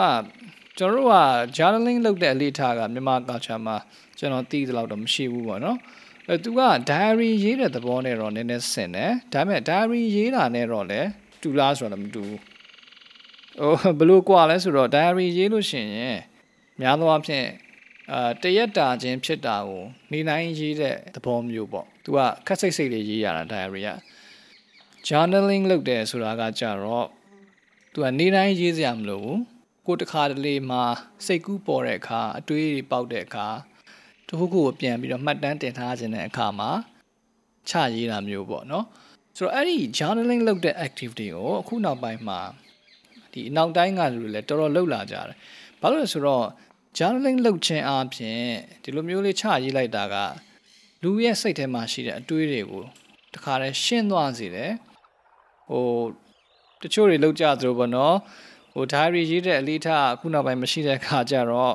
[0.78, 1.16] ကျွန်တော်တို့က
[1.58, 3.78] journaling လုပ်တဲ့အလေးထားကမြန်မာ culture မှာ
[4.18, 5.78] ကျွန်တော်သိသလောက်တော့မရှိဘူးပေါ့နော်
[6.28, 11.08] အဲသူက diary ရေးတဲ့သဘောနဲ့တော့နည်းနည်းဆင်တယ်ဒါပေမဲ့ diary ရေးတာနဲ့တော့လည်း
[11.42, 12.40] တူလားဆိုတော့မတူဘူး
[13.82, 16.20] ဟိုဘလို့กว่าလဲဆိုတော့ diary ရေးလို့ရှိရင်
[16.82, 17.48] များသောအားဖြင့်
[18.13, 23.91] အာတရက်တာချင်းဖြစ်တာကိုနေနိုင်ရေးတဲ့သဘောမျိုးပေါ့သူကခက်စိတ်စိတ်လေးရေးရတာ diary က
[25.07, 27.07] journaling လုပ်တယ်ဆိုတာကကြတော့
[27.93, 29.41] သူကနေတိုင်းရေးစရာမလိုဘူး
[29.87, 30.83] ကိုတခါတလေမှာ
[31.27, 33.47] စိတ်ကူးပေါ်တဲ့အခါအတွေးတွေပေါက်တဲ့အခါ
[34.27, 36.71] တခုခုကိုပြန်ပြီးတော့မှတ်တမ်းတင်ထားခြင်းတဲ့အခါမှာ
[37.69, 38.85] ချရေးတာမျိုးပေါ့နော်
[39.37, 42.41] ဆိုတော့အဲ့ဒီ journaling လုပ်တဲ့ activity ကိုအခုနောက်ပိုင်းမှာ
[43.33, 45.37] ဒီအနောက်တိုင်းကလူတွေလည်းတော်တော်လှုပ်လာကြတယ်
[45.81, 46.47] ဘာလို့လဲဆိုတော့
[46.97, 48.43] journaling လုပ်ခြင်းအပြင်
[48.83, 50.15] ဒီလိုမျိုးလေးချရေးလိုက်တာက
[51.03, 52.85] လူရဲ့စိတ်ထဲမှာရှိတဲ့အတွေးတွေကို
[53.35, 54.73] တခါတည်းရှင်းသွားစေတယ်
[55.71, 55.87] ဟို
[56.83, 58.17] တချို့တွေလောက်ကြသလိုပေါ့နော်
[58.75, 61.75] ဟို diary ရေးတဲ့အလေးထားအခုနောက်ပိုင်းမရှိတဲ့အခါကျတော့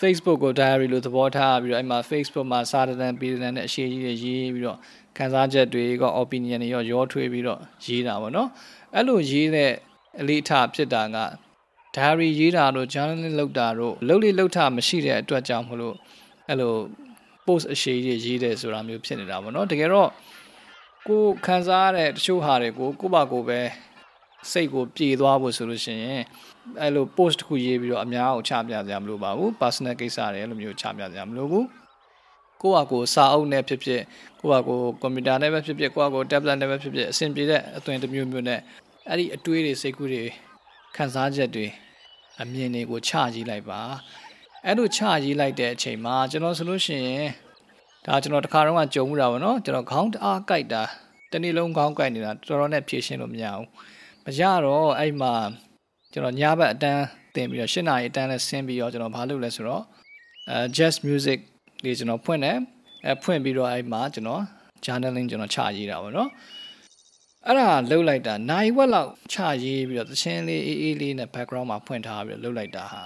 [0.00, 4.78] Facebook ကို diary လို့သဘောထားပြီးတော့အဲ့မှာ Facebook မှာစာတန်းပြည်တန်းနဲ့အရှိကြီးတွေရေးပြီးတော့
[5.16, 8.48] ခံစားချက်တွေက opinion တွေရောရောထွေးပြီးတော့ရေးတာပေါ့နော်
[8.94, 9.72] အဲ့လိုရေးတဲ့
[10.20, 11.16] အလေးထားဖြစ်တာက
[11.96, 15.94] diary ရေးတာတို့ journaling လုပ်တာတို့လုပ်လေလုပ်တာမရှိတဲ့အတွက်ကြောင့်မလို့
[16.48, 16.74] အဲ့လို
[17.46, 20.10] post အရှိကြီးရေးတယ်ဆိုတာမျိုးဖြစ်နေတာပေါ့နော်တကယ်တော့
[21.08, 23.60] ကိုခံစားရတဲ့တချို့ဟာတွေကိုကိုယ့်ဘာကိုယ်ပဲ
[24.50, 26.22] စိတ်ကိုပြေသွားဖို့ဆိုလို့ရှိရင်
[26.80, 31.66] အဲ့လို post တစ်ခုရေးပြီးတော့အများကိုချပြကြမလို့ပါဘူး personal ကိစ္စတွေအဲ့လိုမျိုးချပြကြမလို့ဘူး
[32.62, 34.02] ကိုယ့်ဟာကိုယ်စာအုပ်နဲ့ဖြစ်ဖြစ်
[34.40, 38.60] ကိုယ့်ဟာကိုယ်ကွန်ပျူတာနဲ့ပဲဖြစ်ဖြစ်ကိုယ့်ဟာကိုယ် tablet နဲ့ပဲဖြစ်ဖြစ်အဆင်ပြေတဲ့အသွင်တစ်မျိုးမျိုးနဲ့
[39.08, 40.24] အဲ့ဒီအတွေးတွေစိတ်ကူးတွေ
[40.96, 41.66] ခံစားချက်တွေ
[42.40, 43.80] အမြင်တွေကိုချရေးလိုက်ပါ
[44.66, 47.28] အဲ့လိုချရေးလိုက်တဲ့အချိန်မှာကျွန်တော်ဆိုလို့ရှိရင်
[48.06, 50.82] ဒါကျွန်တော်တခါတော့ကကြုံမှုတာပေါ့နော်ကျွန်တော်ခေါင်းတအားကြိုက်တာ
[51.32, 53.66] တနေ့လုံးခေါင်းကြိုက်နေတာတော်တော်နဲ့ဖြည့်ရှင်းလို့မရဘူး
[54.24, 55.32] မရတော့အဲ့မှာ
[56.12, 57.02] ကျွန်တော်ညဘက်အတန်း
[57.34, 59.82] တင်ပြီးတော့၈နာရီအတန်းနဲ့ဆင်းပြီးတော့ကျွန်တော်ဘာလုပ်လဲဆိုတော့
[60.50, 61.38] အဲ jazz music
[61.84, 62.58] လေးကျွန်တော်ဖွင့်တယ်
[63.06, 64.42] အဲဖွင့်ပြီးတော့အဲ့မှာကျွန်တော်
[64.84, 66.28] journaling ကျွန်တော်ချရေးတာပေါ့နော်
[67.46, 73.02] အဲ့ဒါလှုပ်လိုက်တာနိုင်ဝက်လောက်ချရေးပြီးတော့သချင်းလေးအေးအေးလေးနဲ့ background မှာဖွင့်ထားပြီးတော့လှုပ်လိုက်တာဟာ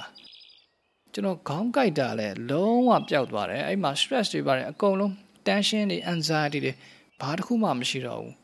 [1.13, 5.13] ကျွန်တော်ခေါင်းကိုက်တာလဲလုံးဝပျောက်သွားတယ်အဲ့မှာ stress တွေပါတယ်အကုန်လုံး
[5.47, 6.73] tension တွေ anxiety တွေ
[7.21, 8.35] ဘာတစ်ခုမှမရှိတော့ဘူး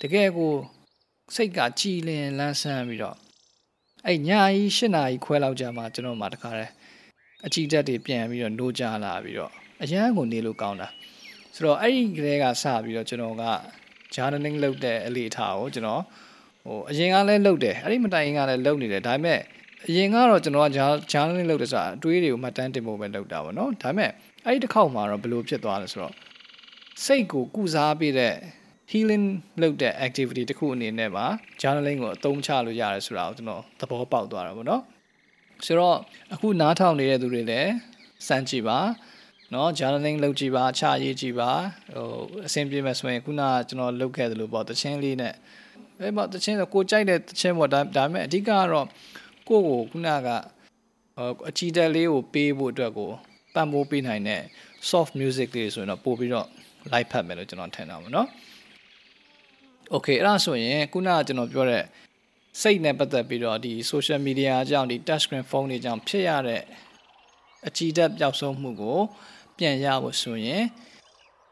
[0.00, 0.52] တကယ်ကို
[1.34, 3.16] စိတ်ကကြည်လင်လန်းဆန်းပြီးတော့
[4.06, 6.72] အဲ့ညကြီး၈နာရီခွဲလောက်ကြာမှကျွန်တော်မှတခါတည်း
[7.46, 10.88] အကြည့်တက်တွေပြန်ပြီးတော့နှိုးကြလာပြီးတော့အရန်ကိုနေလို့ကောင်းတာ
[11.54, 13.44] ဆိုတော့အဲ့ဒီကလေးကစပြီးတော့ကျွန်တော်က
[14.14, 16.02] journaling လုပ်တဲ့အလေးအထားကိုကျွန်တော်
[16.64, 19.40] ဟိုအရင်ကလည်းလုပ်တယ်အဲ့ဒီမတိုင်ရင်ကလည်းလုပ်နေတယ်ဒါပေမဲ့
[19.88, 20.68] အရင်ကတော့ကျွန်တော်က
[21.12, 24.10] journaling လုပ်တယ်ဆိုတာအတွေးတွေကိုမှတ်တမ်းတင်ဖို့ပဲလုပ်တာပေါ့နော်ဒါပေမဲ့
[24.46, 26.14] အဲ့ဒီတစ်ခေါက်မှာတော့ဘယ်လိုဖြစ်သွားလဲဆိုတော့
[27.04, 28.34] စိတ်ကိုကုစားပေးတဲ့
[28.90, 29.26] healing
[29.62, 31.26] လုပ်တဲ့ activity တစ်ခုအနေနဲ့ပါ
[31.60, 34.82] journaling ကိုအသုံးချလို့ရတယ်ဆိုတာကိုကျွန်တော်သဘောပေါက်သွားတာပေါ့နော်
[35.66, 35.96] ဆိုတော့
[36.34, 37.70] အခုနားထောင်နေတဲ့သူတွေလည်း
[38.26, 38.78] စမ်းကြည့်ပါ
[39.51, 41.51] เนาะ journaling လုပ်ကြည့်ပါချရေးကြည့်ပါ
[41.95, 42.07] ဟို
[42.45, 45.33] အဆင်ပြေမယ်ဆိုရင်ခုနကကျွန်တော်လုပ်ခဲ့သလိုပေါ့တချင်းလေးနဲ့
[45.99, 48.87] အဲပေါ့တချင်းဆိုကိုကြိုက်တဲ့တချင်းပေါ့ဒါဒါပေမဲ့အဓိကကတော့
[49.49, 50.29] ကိုကိုခုနက
[51.49, 53.09] အချီတက်လေးကိုပေးဖို့အတွက်ကို
[53.53, 54.41] ပံ့ပိုးပေးနိုင်တဲ့
[54.89, 56.47] soft music တွေဆိုရင်တော့ပို့ပြီးတော့
[56.91, 58.27] live ဖတ်မယ်လို့ကျွန်တော်ထင်တာပါเนาะ
[59.93, 61.83] Okay အဲ့ဒါဆိုရင်ခုနကကျွန်တော်ပြောတဲ့
[62.61, 66.61] စိတ်နဲ့ပတ်သက်ပြီးတော့ဒီ social media အကြောင်းဒီ touch screen phone တွေကြောင့်ဖြစ်ရတဲ့
[67.67, 68.99] အကြည်တက်ပျောက်ဆုံးမှုကို
[69.60, 70.64] ပြန်ရဖို့ဆိုရင်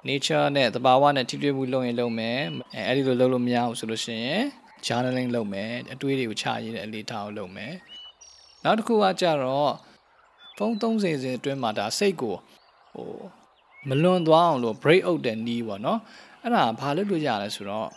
[0.09, 2.38] nature နဲ့သဘာဝနဲ့ထိတွေ့မှုလုပ်ရင်လုပ်မယ်
[2.75, 4.42] အဲအဲ့ဒီလိုလုပ်လို့မရဘူးဆိုလို့ရှိရင်
[4.87, 7.73] journaling လုပ်မယ်အတွေးတွေကိုချရေးတဲ့အလေးထားအောင်လုပ်မယ်
[8.64, 9.73] နောက်တစ်ခုကကြတော့
[10.57, 12.37] ဖုန်း30စင်အတွင်းမှာဒါစိတ်ကို
[12.94, 13.12] ဟို
[13.88, 16.01] မလွန်သွားအောင်လို့ break out တဲ့နီးပေါ့နော်
[16.42, 17.88] အဲ့ဒါဘာလုပ်လို့ရလဲဆိုတော့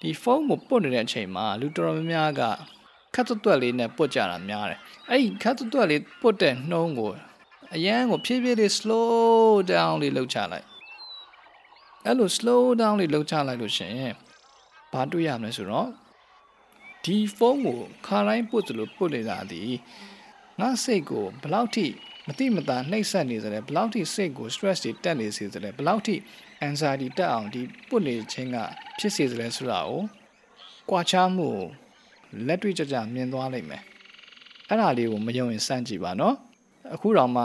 [0.00, 2.42] ဒီဖုန်းကိုပုတ်နေတဲ့အချိန်မှာလူတော်တော်များများက
[3.14, 4.78] ခတ်သွက်လေးနဲ့ပုတ်ကြတာများတယ်
[5.10, 7.10] အဲ့ဒီခတ်သွက်လေးပုတ်တဲ့နှုံးကို
[7.74, 10.66] အရန်ကိုဖြည်းဖြည်းလေး slow down လေးလုပ်ချလိုက်
[12.04, 13.92] အဲ့လို slow down လေးလုပ်ချလိုက်လို့ရှင်
[14.92, 15.88] ဘာတွေ့ရမလဲဆိုတော့
[17.04, 19.62] ဒီဖုန်းကိုခါတိုင်းပုတ်သလိုပုတ်နေတာဒီ
[20.60, 21.86] ငါစိတ်ကိုဘယ်လောက်ထိ
[22.26, 26.14] မတိမတာနှိပ်စက်နေစတယ်ဘယ်လောက်ထိစိတ်ကို stress တွေတက်နေစေစတယ်ဘယ်လောက်ထိ
[26.66, 28.56] anxiety တက်အောင်ဒီပုတ်နေခြင်းက
[28.98, 30.00] ဖြစ်စေစတယ်ဆိုတာကို
[30.88, 31.50] ကြွားချမှု
[32.46, 33.82] လက်တွေ့ကြကြမြင်သွားလိမ့်မယ်
[34.68, 36.36] အဲ့ဒါလေးကိုမယုံရင်စမ်းကြည့်ပါနော်
[36.95, 37.43] အခုတော့မှ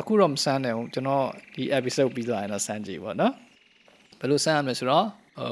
[0.00, 3.32] အခုတော့မစမ်းနိုင်ဘူးကျွန်တော်ဒီ episode ပြီးသွားရင်တော့စမ်းကြည့်ပါနော်
[4.18, 5.06] ဘယ်လိုစမ်းရမလဲဆိုတော့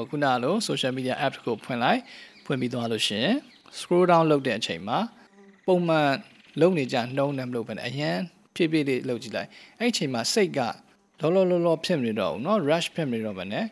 [0.09, 1.99] ခုနလို social media app ကိုဖွင့်လိုက်
[2.45, 3.27] ဖွင့်ပြီးသွားလို့ရှင်
[3.79, 4.97] scroll down လုပ်တဲ့အချိန်မှာ
[5.67, 6.09] ပုံမှန်
[6.61, 8.17] လုံနေကြနှုံးနေမလို့ပဲအရန်
[8.55, 10.59] ဖြည်းဖြည်းလေးလုပ်ကြည့်လိုက်အဲ့အချိန်မှာစိတ်က
[11.21, 13.65] လောလောလောလောဖြစ်နေတော့ဘူးเนาะ rush ဖြစ်နေတော့ဗနဲ့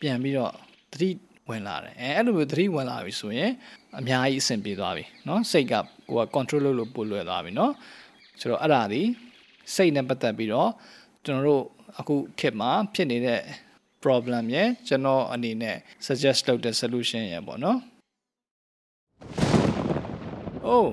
[0.00, 0.52] ပြန်ပြီးတော့
[0.92, 1.08] သတိ
[1.48, 3.50] ဝင်လာတယ်အဲအဲ့လိုမျိုးသတိဝင်လာပြီဆိုရင်
[3.98, 5.74] အများကြီးအဆင်ပြေသွားပြီเนาะစိတ်က
[6.10, 7.70] ကိုက control လုပ်လို့ပို့လွယ်သွားပြီเนาะ
[8.39, 9.01] ဆိုတော့အဲ့ဒါဒီ
[9.73, 10.69] စိတ်နဲ့ပတ်သက်ပြီးတော့
[11.25, 11.63] ကျွန်တော်တို့
[11.99, 13.41] အခုခေတ်မှာဖြစ်နေတဲ့
[14.03, 17.79] problem ရယ်ကျွန်တော်အနေနဲ့ suggest လုပ်တဲ့ solution ရယ်ပေါ့နော်။
[20.69, 20.87] Oh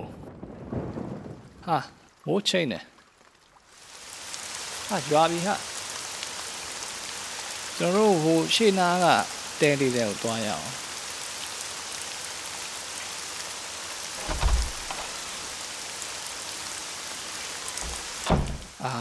[1.66, 1.78] ဟာ
[2.26, 2.78] မိုးချိန်နေ
[4.88, 5.54] ဟာရွာပြီဟာ
[7.76, 9.06] ကျွန်တော်တို့ဟိုရှေ့နားက
[9.60, 10.66] တဲလေးတွေကိုတွားရအောင်
[18.84, 18.94] အာ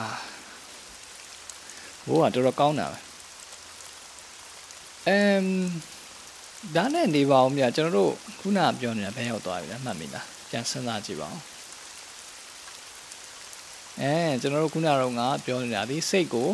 [2.08, 2.98] ဘိုးကတော်တော်ကောင်းတာပဲ
[5.08, 5.44] အမ်
[6.76, 11.44] ဒါနဲ့နေပါအောင်မြကျွန်တော်တို့ခုနပြောနေတာဘယ်ရောက်သွားပြီလဲမှတ်မိလားပြန်စဉ်းစားကြည့်ပါအောင်
[14.02, 16.50] အဲကျွန်တော်တို့ခုနတော့ငါပြောနေတာဒီစိတ်ကို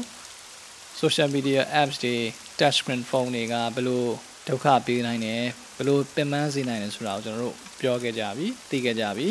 [1.02, 2.16] social media apps တွေ
[2.60, 4.04] touch screen phone တွေကဘယ်လို
[4.48, 5.44] ဒုက္ခပေးနိုင်တယ်
[5.78, 9.28] ဘယ်လိုပင်ပန်းစေနိုင်တယ်ဆိုတာကိုကျွန်တော်တို့ပြောခဲ့ကြပြီသိခဲ့ကြပြီ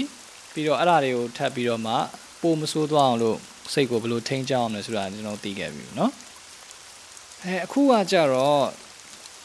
[0.53, 1.95] ပြီးတော့အဲ့ဒါတွေကိုထပ်ပြီးတော့မှ
[2.41, 3.39] ပိုမဆိုးသွားအောင်လို့
[3.74, 6.12] စိတ်ကိုဘယ်လိုထိန်းချောင်းအောင်လဲဆိုတာကျွန်တော်သိခဲ့ပြီเนาะ
[7.44, 8.64] အဲအခုကကြတော့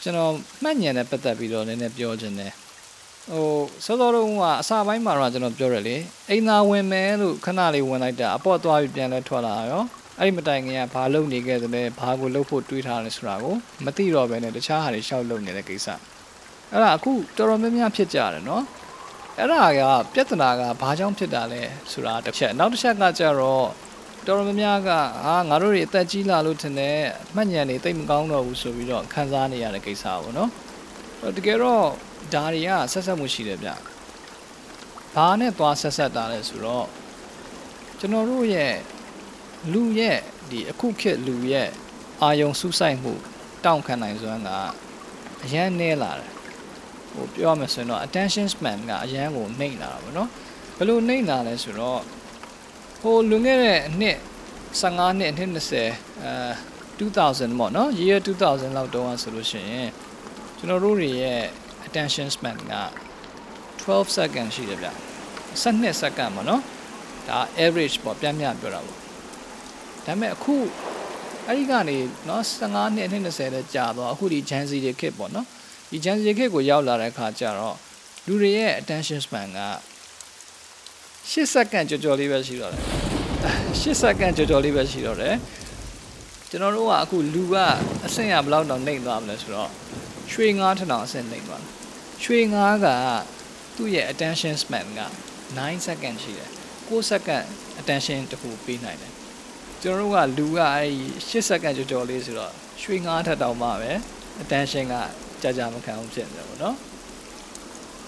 [0.03, 2.53] ကျွန်တော်မှတ်ဉာဏ်နဲ့ပတ်သက်ပြီးတော့နည်းနည်းပြောခြင်းတယ်
[3.31, 3.47] ဟို
[3.85, 5.97] စောစောတုန်းကအစာပိုင်းမှာတော့ကျွန်တော်ပြောရလေ
[6.29, 9.83] အိမ်သာဝင်မယ်လို့ခဏလေးဝင်လိုက်တာအပေါ့သွားပြီးပြန်လဲထွက်လာရော
[10.19, 15.87] အဲ့ဒီမတိုင်ခင်ကဘာလုပ်နေခဲ့သလဲဘာကိုလုပ်ဖို့တွေးထားလဲဆိုတာကိုမသိတော့ဘဲနဲ့တခြားဟာတွေရှောက်လုပ်နေတဲ့ကိစ္စ
[16.71, 18.63] အဲ့ဒါအခုတော်တော်များများဖြစ်ကြတယ်နော်
[19.39, 19.81] အဲ့ဒါက
[20.13, 23.65] ပြဿနာကဘာကြောင့်ဖြစ်တာလဲဆိုတာတစ်ချက်နောက်တစ်ချက်ကကြတော့
[24.26, 24.90] တော်တော်များများက
[25.24, 26.98] ဟာငါတို့တွေအသက်ကြီးလာလို့ထင်တယ်
[27.34, 30.50] မှတ်ဉာဏ်တွေတိတ်မကောင်းတော့ဘူးဆိုပြီးတော့ခံစားနေရတဲ့ကိစ္စပေါ့နော်
[31.36, 31.84] တကယ်တော့
[32.34, 33.70] ဒါတွေကဆက်ဆက်မှုရှိတယ်ဗျ
[35.14, 36.86] ဘာနဲ့သွားဆက်ဆက်တာလဲဆိုတော့
[37.98, 38.74] ကျွန်တော်တို့ရဲ့
[39.72, 40.18] လူရဲ့
[40.50, 41.68] ဒီအခုခေတ်လူရဲ့
[42.22, 43.12] အာယုံစူးစိုက်မှု
[43.64, 44.50] တောင့်ခံနိုင်စွမ်းက
[45.44, 46.32] အရန်နဲလာတယ်
[47.12, 50.28] ဟိုပြောရမယ်ဆိုရင်တော့ attention span ကအရန်ကိုနှိမ့်လာတာပေါ့နော်
[50.76, 52.00] ဘယ်လိုနှိမ့်လာလဲဆိုတော့
[53.02, 54.18] ဟိုလွန်ခဲ့တဲ့နှစ်
[54.80, 56.34] 15နှစ်နှစ်20အဲ
[56.98, 59.88] 2000ပေါ့နော် year 2000လောက်တုန်းကဆိုလို့ရှိရင်
[60.58, 61.42] ကျွန်တော်တို့တွေရဲ့
[61.86, 62.74] attention span က
[63.80, 64.88] 12 second ရှိတယ်ဗျ
[65.62, 66.62] 12 second ပေါ့နော်
[67.28, 69.02] ဒါ average ပေါ့ပြမျှပြောတာပေါ့ဒါ
[70.06, 70.54] ပေမဲ့အခု
[71.46, 71.96] အဲ့ဒီကနေ
[72.28, 75.46] နော်15နှစ်နှစ်20လဲကြာတော့အခုဒီ Gen Z တွေခက်ပေါ့နော်
[75.90, 77.76] ဒီ Gen Z ခက်ကိုရောက်လာတဲ့အခါကျတော့
[78.26, 79.60] လူတွေရဲ့ attention span က
[81.32, 82.84] 8စက္ကန့်ကြော်ကြော်လေးပဲရှိတော့တယ်
[83.80, 85.34] 8စက္ကန့်ကြော်ကြော်လေးပဲရှိတော့တယ်
[86.50, 87.54] ကျွန်တော်တို့ကအခုလူက
[88.06, 89.70] အဆင့်ရဘယ်လောက်တောင်နှိမ့်သွားမလဲဆိုတော့
[90.32, 91.70] ရွှေငါးထထောင်အဆင့်နှိမ့်သွားတယ်
[92.24, 92.86] ရွှေငါးက
[93.76, 95.00] သူ့ရဲ့ attention span က
[95.48, 96.50] 9 second ရှိတယ်
[96.88, 97.44] 6 second
[97.80, 99.12] attention တခုပေးနိုင်တယ်
[99.82, 103.92] ကျွန်တော်တို့ကလူကအဲဒီ8 second ကြော်ကြော်လေးဆိုတော့ရွှေငါးထထောင်မှပဲ
[104.42, 104.94] attention က
[105.42, 106.76] ကြာကြာမခံအောင်ဖြစ်နေတယ်ပေါ့နော်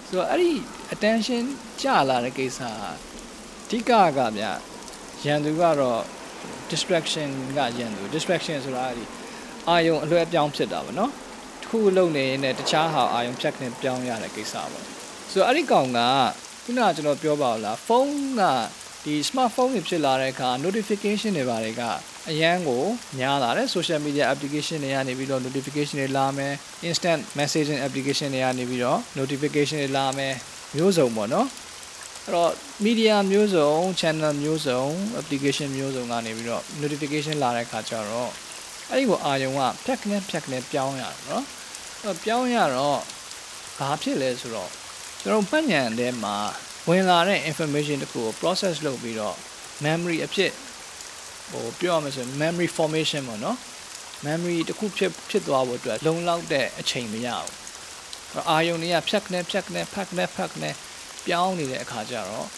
[0.07, 0.53] ဆိုတော့အဲ့ဒီ
[0.95, 1.45] attention
[1.83, 3.12] ကြာလာတဲ့ကိစ္စအ
[3.73, 4.45] ဓိကကဗျ
[5.25, 6.01] ရန်သူကတော့
[6.71, 9.05] distraction ကရန်သူ distraction ဆိုတာအဲ့ဒီ
[9.69, 11.11] အာယုံအလွဲပြောင်းဖြစ်တာပေါ့နော်
[11.61, 14.85] တစ်ခုလုံးနေရင်တခြားဟာအာယုံဖြတ်ကနေပြောင်းရတဲ့ကိစ္စပေါ့
[15.33, 16.01] ဆိုတော့အဲ့ဒီကောင်က
[16.65, 18.43] ခုနကကျွန်တော်ပြောပါဦးလားဖုန်းက
[19.05, 21.83] ဒီ smartphone တွေဖြစ်လာတဲ့အခါ notification တွေဘာတွေက
[22.31, 22.83] အရန်ကို
[23.19, 26.53] များလာတယ် social media application တွေကနေပြီးတော့ notification တွေလာမယ်
[26.89, 30.35] instant messaging application တွေကနေပြီးတော့ notification တွေလာမယ်
[30.77, 31.47] မျိုးစုံပေါ့နော်
[32.25, 32.51] အဲ့တော့
[32.85, 34.83] media မျိုးစုံ channel မျိုးစုံ
[35.21, 38.31] application မျိုးစုံကနေပြီးတော့ notification လာတဲ့အခါကျတော့
[38.91, 41.45] အဲ့ဒီကိုအာယုံကဖြတ်ကနေဖြတ်ကနေပြောင်းရတယ်နော်
[42.03, 42.99] အဲ့ပြောင်းရတော့
[43.79, 44.71] ဘာဖြစ်လဲဆိုတော့
[45.21, 46.37] ကျွန်တော်မှတ်ဉာဏ်ထဲမှာ
[46.89, 49.37] ဝင်လာတဲ့ information တခုကို process လုပ်ပြီးတော့
[49.85, 50.53] memory အဖြစ်
[51.51, 53.57] ဟိုပြောရမယ်ဆိုရင် memory formation ပေါ့နော်
[54.27, 60.71] memory တခုဖြစ်ဖြစ်သွားဖို့အတွက်လုံလောက်တဲ့အချိန်မရဘူးအာယုံတွေကဖြတ်ကနေဖြတ်ကနေဖတ်ကနေဖတ်ကနေ
[61.27, 62.49] ပြောင်းနေတဲ့အခါကျတော့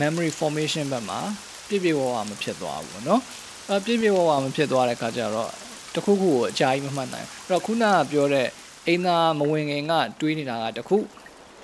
[0.00, 1.20] memory formation ဘက်မှာ
[1.68, 3.22] ပြည့်ပြည့်ဝဝမဖြစ်သွားဘူးပေါ့နော်
[3.68, 5.50] အဲပြည့်ပြည့်ဝဝမဖြစ်သွားတဲ့အခါကျတော့
[5.94, 8.48] တခုခုကိုအကြာကြီးမမှတ်နိုင်အဲ့တော့ခုနကပြောတဲ့
[8.86, 10.98] အိမ်သာမဝင်ခင်ကတွေးနေတာကတခု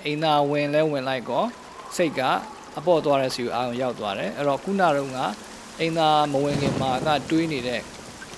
[0.03, 1.43] အိမ်သာဝင်လဲဝင်လိုက်ကော
[1.95, 2.21] စိတ်က
[2.77, 5.19] အပေါ့သွားတဲ့စီကိုအာရုံရောက်သွားတယ်အဲ့တော့ခုနကတော့က
[5.79, 7.81] အိမ်သာမဝင်ခင်မှာကတွေးနေတဲ့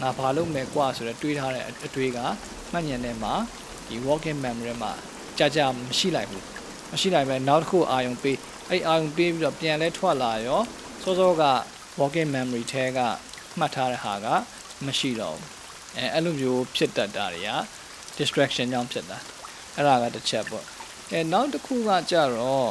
[0.01, 2.19] ငါဘာလုပ်မယ်ကွာဆိုတော့တွေးထားတဲ့အတွေးက
[2.71, 3.33] မှတ်ဉာဏ်ထဲမှာ
[3.87, 4.91] ဒီ walking memory မှာ
[5.37, 6.56] ကြာကြာမရှိလိုက်ဘူး
[6.91, 8.37] မရှိလိုက်ပဲနောက်တစ်ခုအာရုံပေး
[8.69, 10.61] အဲ့အာရုံပေးပြီးတော့ပြန်လဲထွက်လာရော
[11.01, 11.43] စောစောက
[11.99, 12.99] walking memory ထဲက
[13.59, 14.27] မှတ်ထားတဲ့ဟာက
[14.85, 15.49] မရှိတော့ဘူး
[15.97, 17.51] အဲအဲ့လိုမျိုးဖြစ်တတ်တာတွေက
[18.17, 19.17] distraction ကြောင့်ဖြစ်တာ
[19.75, 20.65] အဲ့ဒါကတစ်ချက်ပေါ့
[21.11, 22.69] အဲနောက်တစ်ခုကကြတော့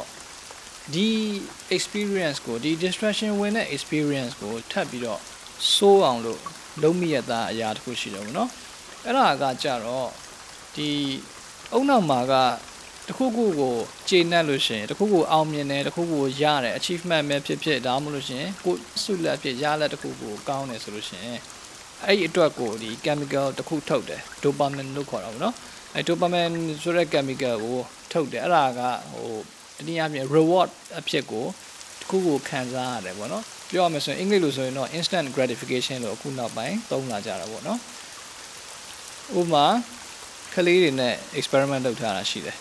[0.93, 1.09] ဒီ
[1.75, 5.21] experience ကိုဒီ distraction ဝင်တဲ့ experience ကိုထပ်ပြီးတော့
[5.73, 6.41] စိုးအောင်လို့
[6.81, 8.49] လုံးမိရတာအရာတစ်ခုရှိတယ်ဗောနော်
[9.05, 10.09] အဲ့ဒါကကြတော့
[10.75, 10.89] ဒီ
[11.73, 12.33] အုံနောက်မှာက
[13.09, 13.75] တခုခုကို
[14.09, 21.39] ကျေနပ်လို့ရှိရင်တခုခုအောင်မြင်တယ်တခုခုရတယ် achievement ပဲဖြစ်ဖြစ်ဒါမှမဟုတ်လို့ရှိရင်ကိုဆုလက်ဖြစ်ရလက်တခုကိုကောင်းတယ်ဆိုလို့ရှိရင်
[22.05, 25.55] အဲ့ဒီအတွက်ကိုဒီ chemical တခုထုတ်တယ် dopamine လို့ခေါ်တာပေါ့နော်
[25.95, 27.77] အဲ dopamine ဆိုတဲ့ chemical ကို
[28.11, 29.31] ထုတ်တယ်အဲ့ဒါကဟို
[29.77, 31.45] တနည်းအားဖြင့် reward အဖြစ်ကို
[32.01, 37.79] တခုကိုခံစားရတယ်ပေါ့နော်ပြောရမယ်ဆိုရင်အင်္ဂလိပ်လိုဆိုရင်တော့ instant gratification လို့အခုနောက်ပိုင်းသုံးလာကြတာပေါ့နော်
[39.39, 39.65] ဥပမာ
[40.53, 42.57] ကလေးတွေနဲ့ experiment လုပ်ထားတာရှိတယ်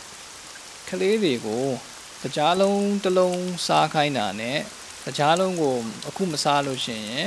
[0.90, 1.64] ကလေးတွေကို
[2.22, 4.58] တကြားလုံးတစ်လုံးစားခိုင်းတာနဲ့
[5.06, 5.74] တကြားလုံးကို
[6.08, 7.26] အခုမစားလို့ရှိရင်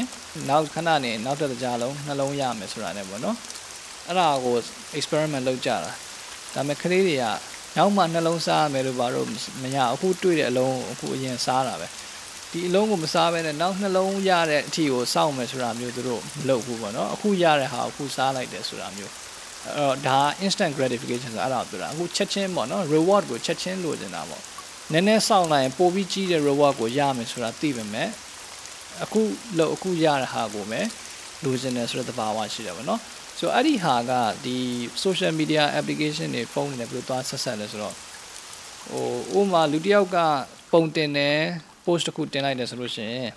[0.50, 3.38] နောက်ခဏနေနောက်တစ်တကြားလုံးနှလုံးရမယ်ဆိုတာ ਨੇ ပေါ့နော်
[4.08, 4.56] အဲ့ဒါကို
[4.98, 5.92] experiment လုပ်ကြတာဒါ
[6.54, 7.26] ပေမဲ့ကလေးတွေက
[7.78, 9.28] နောက်မှနှလုံးစားရမယ်လို့ဘာလို့
[9.64, 11.88] မရအခုတွေ့တဲ့အလုံးအခုအရင်စားတာပဲ
[12.52, 19.14] ဒီအလုံးကိုမစားဘဲနဲ့နောက်နှလုံးရတဲ့အထီကိုစောင့်မယ်ဆိုတာမျိုးသူတို့မလုပ်ဘူးပေါ့နော်အခုရတဲ့ဟာအခုစားလိုက်တယ်ဆိုတာမျိုး
[19.66, 24.42] အဲ့တော့ဒါ instant gratification ဆိုတာအဲ့ဒါပြောတာအခုချက်ချင်းပေါ့နော် reward ကိုချက်ချင်းလိုချင်တာပေါ့
[24.92, 28.10] နည်းနည်းစောင့်လိုက်ရင်ပိုပြီးကြီးတဲ့ reward ကိုရမယ်ဆိုတာသိပေမဲ့
[29.04, 29.22] အခု
[29.58, 30.82] လို့အခုရတဲ့ဟာကိုပဲ
[31.44, 33.00] လိုချင်တယ်ဆိုတဲ့သဘာဝရှိတယ်ပေါ့နော်
[33.38, 34.12] ဆိုတော့အဲ့ဒီဟာက
[34.46, 34.58] ဒီ
[35.04, 37.96] social media application တွေဖုန်းတွေနဲ့ဘယ်လိုသွားဆက်ဆက်လဲဆိုတော့
[38.92, 40.18] ဟိုဥမာလူတစ်ယောက်က
[40.72, 41.38] ပုံတင်တယ်
[41.86, 43.30] post တစ်ခုတင်လိုက်တယ်ဆိုလို့ရှိရင်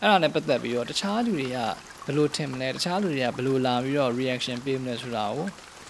[0.00, 1.58] အဲ့ဒါနဲ့ပတ်သက်ပြီးတော့တခြားလူတွေက
[2.04, 5.46] ဘယ်လိုထင်မလဲတခြားလူတွေကဘယ်လိုလာပြီးတော့ reaction ပေးမလဲဆိုတာကို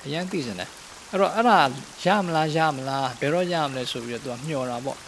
[0.08, 0.70] အရင်သိစင်တယ်
[1.10, 1.58] အဲ့တော့အဲ့ဒါ
[2.04, 4.98] ရမလားရမလားဘယ်တော့ရမလဲဆိုပြီးတော့သူကမျှော်တာပေါ့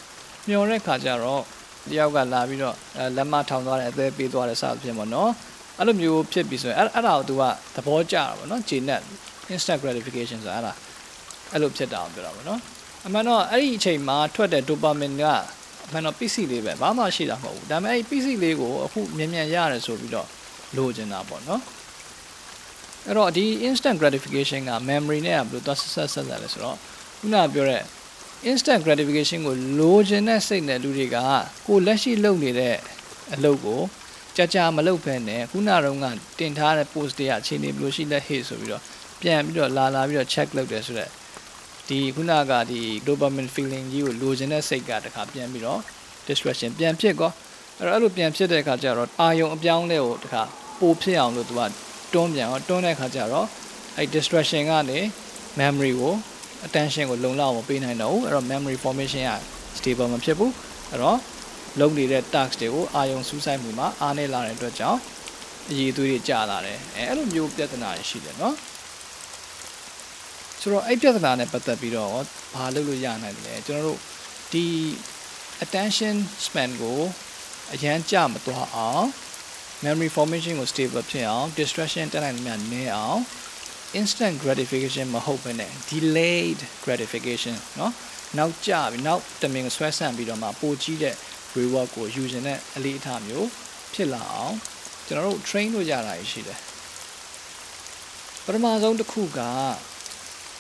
[0.47, 1.43] မျှော်တဲ့ခါကျတော့
[1.91, 2.77] တယောက်ကလာပြီးတော့
[3.17, 5.31] လက်မထောင်သွားတယ်အသေးပေးသွားတယ်စသဖြင့်ပေါ့နော်
[5.79, 7.43] အဲ့လိုမျိုးဖြစ်ပြီးဆိုရင်အဲ့အဲ့ဒါကို तू က
[7.75, 9.01] သဘောကျတာပေါ့နော်ဂျေနက်
[9.53, 10.73] instant gratification ဆိုတာအဲ့ဒါ
[11.53, 12.61] အဲ့လိုဖြစ်တာအောင်ပြောတာပေါ့နော်
[13.07, 15.25] အမှန်တော့အဲ့ဒီအချိန်မှာထွက်တဲ့ dopamine က
[15.87, 20.29] အမှန်တော့ PC လေးပဲဘာမှရှိတာမဟုတ်ဘူးဒါပေမဲ့အဲ့ PC လေးကိုအခုမြန်မြန်ရတယ်ဆိုပြီးတော့
[20.77, 21.61] လိုချင်တာပေါ့နော်
[23.07, 26.77] အဲ့တော့ဒီ instant gratification က memory နဲ့ကဘယ်လိုသွားဆက်ဆက်ဆက်ဆက်လဲဆိုတော့
[27.19, 27.83] ခုနကပြောတဲ့
[28.51, 31.17] instant gratification ကိုလိုချင်တဲ့စိတ်နဲ့လူတွေက
[31.67, 32.77] ကိုလက်ရှိလုပ်နေတဲ့
[33.35, 33.81] အလုပ်ကို
[34.37, 36.07] ကြာကြာမလုပ်ဖဲနဲ့ခုနတုန်းက
[36.39, 38.83] တင်ထားတဲ့ post တွေကအခြေအနေဘယ်လိုရှိလဲဟေ့ဆိုပြီးတော့
[39.23, 41.11] ပြန်ပြီးတော့လာလာပြီးတော့ check လုပ်တယ်ဆိုတော့
[41.89, 45.81] ဒီခုနကဒီ dopamine feeling ကြီးကိုလိုချင်တဲ့စိတ်ကတခါပြန်ပြီးတော့
[46.27, 47.31] distraction ပြန်ဖြစ်ကော
[47.79, 50.43] အဲ့တော့အဲ့လိုပြန်ဖြစ်တဲ့အခါကျတော့အာယုံအပြောင်းလဲကိုတခါ
[50.81, 51.61] ပိုဖြစ်အောင်လို့သူက
[52.13, 53.47] တွန်းပြန်တော့တွန်းတဲ့အခါကျတော့
[53.97, 54.99] အဲ့ distraction ကနေ
[55.61, 56.15] memory ကို
[56.67, 59.33] attention ကိုလုံလောက်မပေးနိုင်တော့ဘူးအဲ့တော့ memory formation က
[59.79, 60.53] stable မဖြစ်ဘူး
[60.91, 61.19] အဲ့တော့
[61.81, 65.01] လုပ်နေတဲ့ task တွေကိုအာယုံစူးစိုက်မှုမှာအားနည်းလာတဲ့အတွက်ကြောင့်
[65.71, 68.55] အရေးသွေးတွေကျလာတယ်အဲအဲ့လိုမျိုးပြဿနာတွေရှိတယ်နော်
[70.61, 72.11] ဆိုတော့အဲ့ပြဿနာနဲ့ပတ်သက်ပြီးတော့
[72.55, 73.99] ဘာလုပ်လို့ရနိုင်တယ်လဲကျွန်တော်တို့
[74.53, 74.67] ဒီ
[75.65, 77.01] attention span ကို
[77.75, 79.07] အရန်ကြမသွားအောင်
[79.86, 83.22] memory formation ကို stable ဖြစ်အောင် distraction တက်နိုင်မှနည်းအောင်
[84.00, 87.92] instant gratification မဟုတ်ဘဲနဲ့ delayed gratification เนาะ
[88.38, 91.16] နောက်ကျပြီနောက်တမင်ဆွဲဆန့်ပြီးတော့မှပိုကြီးတဲ့
[91.58, 93.48] reward ကိုယူခြင်းနဲ့အလေးအထားမျိုး
[93.94, 94.56] ဖြစ်လာအောင်
[95.08, 96.60] ကျွန်တော်တို့ train လုပ်ကြတာရှိတယ်
[98.46, 99.40] ပထမဆုံးတစ်ခုက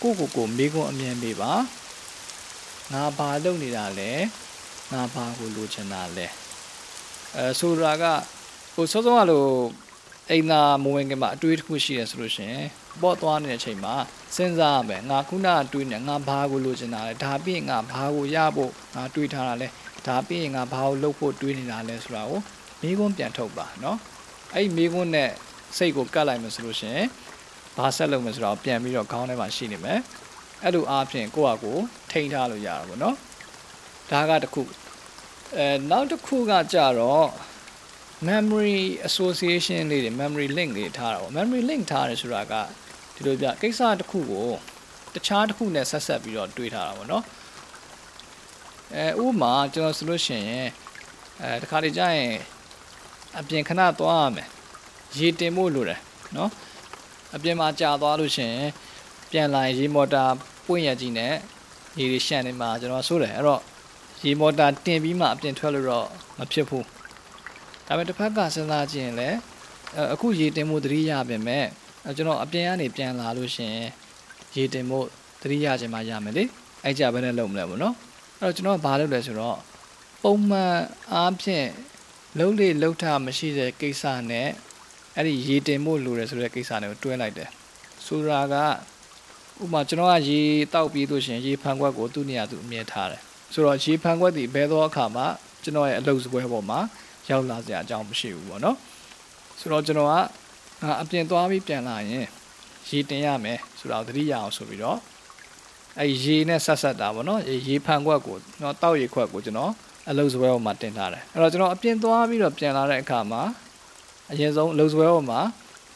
[0.01, 1.53] ကိုကိုကိုမေးခွန်းအမြင်ပေးပါ
[2.93, 4.11] ငါဘာလုပ်နေတာလဲ
[4.91, 6.27] ငါဘာကိုလိုချင်တာလဲ
[7.37, 8.17] အဲဆိုတာကဟို
[8.91, 9.49] စောစောကလို့
[10.29, 12.55] အိမ်သာမဝင်ခင်မှာအတွေးတစ်ခုရှိတယ်ဆိုလို့ရှင်
[13.01, 13.95] ပေါ့သွားနေတဲ့အချိန်မှာ
[14.35, 19.67] စဉ်းစားရမယ်ငါခုနကတွေးနေငါဘာကိုလိုချင်တာလဲဒါပြီးရင်ငါဘာကိုရဖို့ငါတွေးထားတာလဲ
[20.07, 22.39] ဒါပြီးရင်ငါဘာကိုလုပ်ဖို့တွေးနေတာလဲဆိုတာကို
[22.81, 23.97] မိကုန်းပြန်ထုတ်ပါเนาะ
[24.53, 25.31] အဲ့ဒီမိကုန်းနဲ့
[25.77, 26.99] စိတ်ကိုကတ်လိုက်မယ်ဆိုလို့ရှင်
[27.77, 29.99] ဘာဆက်လုပ်မယ်ဆိုတော့ပြန်ပြီးတော့ခေါင်းထဲမှာရှိနေမယ်
[30.63, 31.77] အဲ့လိုအားဖြင့်ကိုယ့်အကို
[32.11, 33.15] ထိန်းထားလို့ရတာပေါ့เนาะ
[34.11, 34.61] ဒါကတခု
[35.57, 37.27] အဲနောက်တစ်ခုကကြတော့
[38.28, 42.54] memory association လေးတွေ memory link တွေထားတာပေါ့ memory link ထားတယ်ဆိုတာက
[43.14, 44.48] ဒီလိုပြကိစ္စတစ်ခုကို
[45.14, 47.24] တခြားတစ်ခုနဲ့ဆက်ဆက်ပြီးတော့တွေးထားတာပေါ့နော်
[48.94, 50.68] အဲဥပမာကျွန်တော်ဆိုလို့ရှိရင်
[51.42, 52.32] အဲတခါတည်းကျရင်
[53.38, 54.48] အပြင်ခဏသွားရမယ်
[55.18, 56.00] ရေတင်ဖို့လိုတယ်
[56.36, 56.50] နော်
[57.34, 58.68] အပြင်မှာကြာသွားလို့ရှိရင်
[59.30, 60.24] ပြန်လာရင်ရေမော်တာ
[60.66, 61.34] ပွင့်ရကြီးနဲ့
[61.98, 63.62] ရေတွေရှန့်နေမှာကျွန်တော်ဆိုးတယ်အဲ့တော့
[64.24, 66.06] ရေမော်တာတင်ပြီးမှအပြင်ထွက်လို့တော့
[66.38, 66.99] မဖြစ်ဘူး
[67.90, 69.38] ဒါပေမဲ့တစ်ဖက်ကစဉ်းစားကြည့်ရင်လည်း
[70.14, 71.66] အခုရေတင်မှုသတိရပါမယ်
[72.16, 73.74] ကျွန်တော်အပြင်ကနေပြန်လာလို့ရှင်
[74.56, 74.98] ရေတင်မှု
[75.40, 76.44] သတိရခြင်းမှရမယ်လေ
[76.84, 77.94] အဲ့ကြဘယ်နဲ့လုပ်မလဲပေါ့နော်
[78.40, 79.58] အဲ့တော့ကျွန်တော်ဘာလုပ်လဲဆိုတော့
[80.22, 80.76] ပုံမှန်
[81.14, 81.66] အားဖြင့်
[82.38, 84.48] လုံးလေလှုပ်ထမရှိတဲ့ကိစ္စနဲ့
[85.16, 87.48] အဲ့ဒီရေတင်မှုလိုတယ်ဆိုတဲ့ကိစ္စတွေကိုတွဲလိုက်တယ်
[88.06, 88.64] ဆိုတာကဥ
[89.70, 90.40] ပမာကျွန်တော်ကရေ
[90.74, 93.22] တောက်ပြီးလို့ရှင်ရေဖန်ခွက်ကိုသူ့နေရာသူအမြဲထားတယ်
[93.52, 95.26] ဆိုတော့ရေဖန်ခွက်ဒီဘဲသောအခါမှာ
[95.62, 96.80] ကျွန်တော်ရဲ့အလုပ်စပွဲပေါ်မှာ
[97.30, 98.76] ရောက်လာစရာအကြောင်းမရှိဘူးပေါ့နော်
[99.60, 100.14] ဆိုတော့ကျွန်တော်က
[101.02, 102.26] အပြင်သွားပြီးပြန်လာရင်
[102.88, 104.98] ရေတင်ရမယ်ဆိုတော့သတိရအောင်ဆိုပြီးတော့
[105.98, 109.72] အဲရေနဲ့ဆက်ဆက်တာပေါ့နော်ရေဖန်ခွက်ကိုကျွန်တော်တောက်ရေခွက်ကိုကျွန်တော်
[110.08, 113.42] အလုပ်စပွဲပေါ်မှာတင်ထားတယ်အဲ့တော့ကျွန်တော်အပြင်သွားပြီးတော့ပြန်လာတဲ့အခါမှာ
[114.32, 115.40] အရင်ဆုံးအလုပ်စပွဲပေါ်မှာ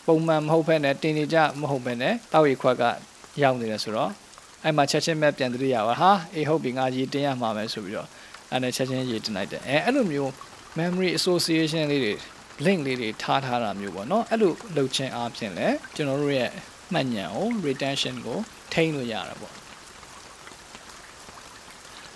[0.07, 2.83] ပုံမှန်မဟုတ်ဘဲနဲ့တင်နေကြမဟုတ်ဘဲနဲ့တောက်ရေခွက်က
[3.43, 4.11] ရောက်နေတယ်ဆိုတော့
[4.63, 8.09] အဲ့မှာချက်ချင်းပဲပြန်သတိရပါဟာအေးဟုတ်ပြီငါရေတင်ရမှာမယ်ဆိုပြီးတော့
[8.51, 10.33] အဲ့နဲ့ချက်ချင်းရေတင်လိုက်တယ်အဲအဲ့လိုမျိုး
[10.79, 12.15] memory association လေးတွေ
[12.65, 16.51] link လေးတွေထားထားတာမျိုးပေါ့နော်အဲ့လိုလုပ်ခြင်းအားဖြင့်လည်းကျွန်တော်တို့ရဲ့
[16.93, 18.39] မှတ်ဉာဏ်ကို retention ကို
[18.73, 19.55] ထိန်းလို့ရတာပေါ့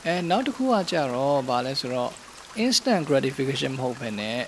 [0.06, 2.12] အဲနောက်တစ်ခုကကြတော့ဗာလဲဆိုတော့
[2.64, 4.38] instant gratification မဟုတ်ဘဲနဲ့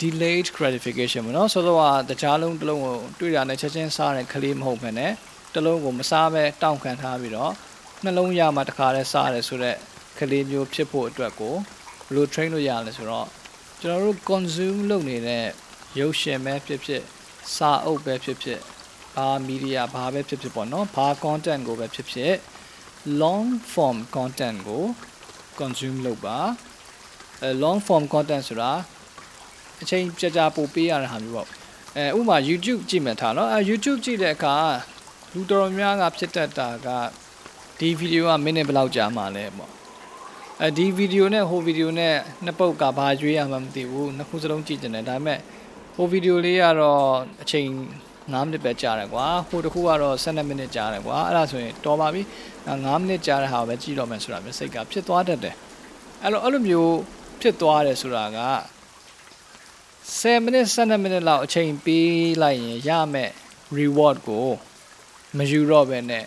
[0.00, 5.12] delayed gratification ပေါ့နော်ဆိုတော့တခြားလုံးတစ်လုံးကိုတွေ့တာနဲ့ချက်ချင်းစားတဲ့ကလေးမဟုတ်ဘဲနဲ့
[5.54, 7.52] တစ်လုံးကိုမစားဘဲတောင့်ခံထားပြီးတော့
[8.04, 9.76] နှလုံးရမှတခါလဲစားတယ်ဆိုတော့
[10.18, 11.54] ကလေးမျိုးဖြစ်ဖို့အတွက်ကို
[12.06, 13.28] ဘယ်လို train လို့ရလဲဆိုတော့
[13.86, 15.46] ကျွန်တော်တို့ consume လုပ်နေတဲ့
[15.98, 17.02] ရုပ်ရှင်ပဲဖြစ်ဖြစ်
[17.54, 18.60] စာအုပ်ပဲဖြစ်ဖြစ်
[19.16, 22.34] ဘာမီဒီယာဘာပဲဖြစ်ဖြစ်ပေါ့နော်ဘာ content ကိုပဲဖြစ်ဖြစ်
[23.20, 24.84] long form content ကို
[25.60, 26.38] consume လုပ်ပါ
[27.42, 28.72] အဲ long form content ဆိုတာ
[29.82, 31.48] အချိန်ကြာကြာပို့ပေးရတဲ့ဟာမျိုးပေါ့
[31.96, 34.56] အဲဥပမာ YouTube ကြည့်မှထားနော်အဲ YouTube ကြည့်တဲ့အခါ
[35.32, 36.88] လူတော်တော်များကဖြစ်တတ်တာက
[37.78, 39.83] ဒီဗီဒီယိုကမိနစ်ဘယ်လောက်ကြာမှလဲပေါ့
[40.62, 42.14] အဲဒီဗီဒီယိုနဲ့ဟိုဗီဒီယိုနဲ့
[42.44, 45.38] နှစ်ပုတ်ကဘာရွေးရမှမသိဘူးနှစ်ခုစလုံးကြည့်ကြတယ်ဒါပေမဲ့
[45.94, 47.04] ဟိုဗီဒီယိုလေးကတော့
[47.42, 47.68] အချိန်
[48.32, 52.22] 9မိနစ်ပဲကြာတယ်ကွာဟိုတစ်ခုကတော့12မိနစ်ကြာတယ်ကွာအဲ့ဒါဆိုရင်တော်ပါပြီ
[52.58, 55.54] 9မိနစ်ကြာတဲ့ဟာပဲကြည့်တော့မယ်ဆိုတာမျိုးစိတ်ကဖြစ်သွားတတ်တယ်
[56.22, 56.94] အဲ့လိုအဲ့လိုမျိုး
[57.40, 58.38] ဖြစ်သွားတယ်ဆိုတာက
[60.20, 63.30] 10မိနစ်12မိနစ်လောက်အချိန်ပေးလိုက်ရင်ရမယ်
[63.78, 64.48] reward ကို
[65.36, 66.24] မယူတော့ပဲနဲ့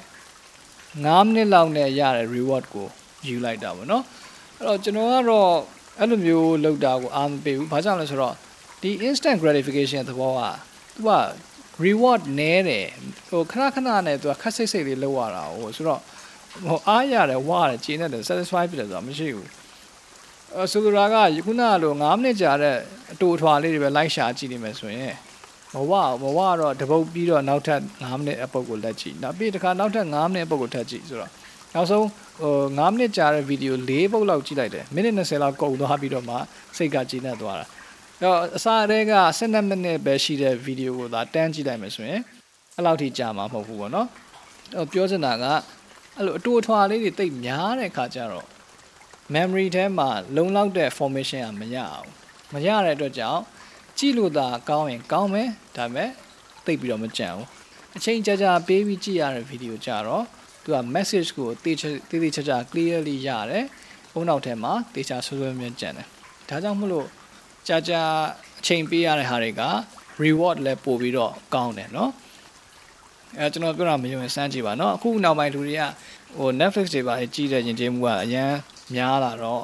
[1.05, 2.89] 9မိနစ်လောက်နဲ့ရတဲ့ reward ကို
[3.25, 4.03] ယူလိုက်တာပေါ့နော်
[4.57, 5.51] အဲ့တော့ကျွန်တော်ကတော့
[5.99, 8.33] အဲ့လိုမျိုးလောက်တာကိုအားမပေးဘူးဘာကြောင့်လဲဆိုတော့
[8.81, 10.41] ဒီ instant gratification သဘောက
[10.95, 11.11] သူက
[11.85, 12.87] reward နဲတယ်
[13.29, 16.01] ဟိုခဏခဏနဲ့သူကခက်စိတ်စိတ်လေးလောက်ရတာဟိုဆိုတော့
[16.65, 19.49] ဟိုအားရတယ်ဝါရတယ်ကျင်းတယ် satisfy ဖြစ်တယ်ဆိုတာမရှိဘူး
[20.55, 22.75] အဲဆိုလိုတာကခုနကလို9မိနစ်ကြာတဲ့
[23.11, 25.15] အတူအထွာလေးတွေပဲလိုက်ရှာကြည့်နေမယ်ဆိုရင်
[25.73, 31.31] မဝမဝတော့တပုတ်ပြီးတော့နောက်ထပ်9မိနစ်အပုတ်ကိုလက်ကြည့်နောက်ပြီးတခါနောက်ထပ်9မိနစ်အပုတ်ကိုထပ်ကြည့်ဆိုတော့
[31.73, 32.05] နောက်ဆုံး
[32.41, 36.35] ဟို9မိနစ်ကြာတဲ့ဗီဒီယို၄ပုတ်လောက်ကြည့်လိုက်တယ်မိနစ်20လောက်ကုန်သွားပြီးတော့မှ
[36.77, 42.21] စိတ်ကကြည်နေသွားတာအဲ့တော့အစားအဲက12မိနစ်ပဲရှိတဲ့ဗီဒီယိုကိုသာတန်းကြည့်လိုက်မယ်ဆိုရင်
[42.75, 44.07] အဲ့လောက်ထိကြာမှာမဟုတ်ဘူးပေါ့နော်
[44.75, 45.45] အဲ့ပြောချင်တာက
[46.17, 48.47] အဲ့လိုအတူအထွာလေးတွေတိတ်များတဲ့ခါကျတော့
[49.33, 52.09] memory ထဲမှာလုံလောက်တဲ့ formation ကမရအောင်
[52.53, 53.41] မရတဲ့အတွက်ကြောင့်
[53.97, 56.09] ကြည့်လို့သာကောင်းရင်ကောင်းမယ်ဒါပေမဲ့
[56.65, 57.45] သိပ်ပြီးတော့မကြံဘူး
[57.97, 60.23] အချိန်ကြာကြာပေးပြီးကြည့်ရတဲ့ဗီဒီယိုကြတော့
[60.66, 61.76] သူက message ကိုတေး
[62.10, 63.64] တေးသေးချာချာ clearly ရတယ်။
[64.12, 66.06] ဘုံနောက်ထဲမှာတေးချာဆွဲဆွဲမြဲကြံတယ်။
[66.48, 67.06] ဒါကြောင့်မလို့
[67.68, 68.02] ကြာကြာ
[68.60, 69.62] အချိန်ပေးရတဲ့ဟာတွေက
[70.24, 72.12] reward လည်းပို့ပြီးတော့ကောင်းတယ်နော်။
[73.38, 75.82] အဲကျွန်တော်ပြောတာမယုံရင်စမ်းကြည့်ပါเนาะအခုနောက်ပိုင်းလူတွေက
[76.38, 78.52] ဟို Netflix တွေပါကြီးတဲ့ရင်ကျေးမှုကအရန်
[78.94, 79.62] များလာတော့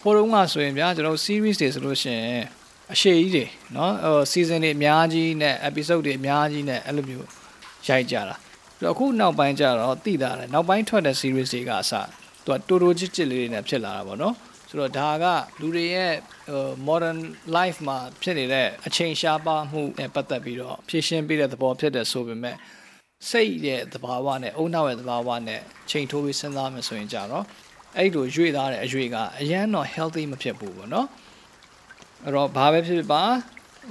[0.00, 2.44] ဟိုတုန်းကဆိုရင်ဗျာကျွန်တော် series တွေဆိုလို့ရှိရင်
[2.92, 3.44] အရှိကြီးတွေ
[3.74, 7.28] เนาะဟို season တွေအများကြီးနဲ့ episode တွေအများကြီးနဲ့အဲ့လိုမျိုး
[7.86, 8.45] ရိုက်ကြတာပြီး
[8.83, 11.91] တော့အခုနောက်ပိုင်းကျတော့သိတာတယ်နောက်ပိုင်းထွက်တဲ့ series တွေကအစ
[12.45, 14.35] သူကတူတူချစ်ချစ်လေးတွေနဲ့ဖြစ်လာတာပေါ့နော်
[14.69, 15.25] ဆိုတော့ဒါက
[15.59, 16.13] လူတွေရဲ့
[16.87, 17.19] modern
[17.57, 22.55] life မှာဖြစ်နေတဲ့အချိန်ရှားပါမှုနဲ့ပတ်သက်ပြီးတော့ဖြည့်ရှင်းပေးတဲ့သဘောဖြစ်တဲ့ဆိုပေမဲ့
[23.29, 27.45] စိတ်ရဲ့သဘာဝနဲ့အုံနောက်ရဲ့သဘာဝနဲ့ချိန်ထိုးပြီးစဉ်းစားမှဆိုရင်ကြတော့
[27.97, 31.07] အဲ့လိုရွေ့သားတဲ့အရွေကအရန်တော့ healthy မဖြစ်ဘူးပေါ့နော်
[32.23, 33.23] အဲ့တော့ဘာပဲဖြစ်ဖြစ်ပါ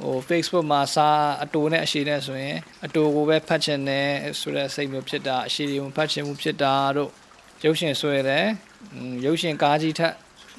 [0.02, 1.08] ဟို Facebook မှာစာ
[1.44, 4.08] အတူနဲ့အရှိနဲ့ဆိုရင်အတူကိုပဲဖတ်ချင်တယ်
[4.40, 7.10] ဆိုတဲ့စိတ်မျိုးဖြစ်တာအရှိတွေကိုဖတ်ချင်မှုဖြစ်တာတို့
[7.64, 8.46] ရုပ်ရှင်ဆွဲတယ်
[9.24, 10.14] ရုပ်ရှင်ကားကြီးထက်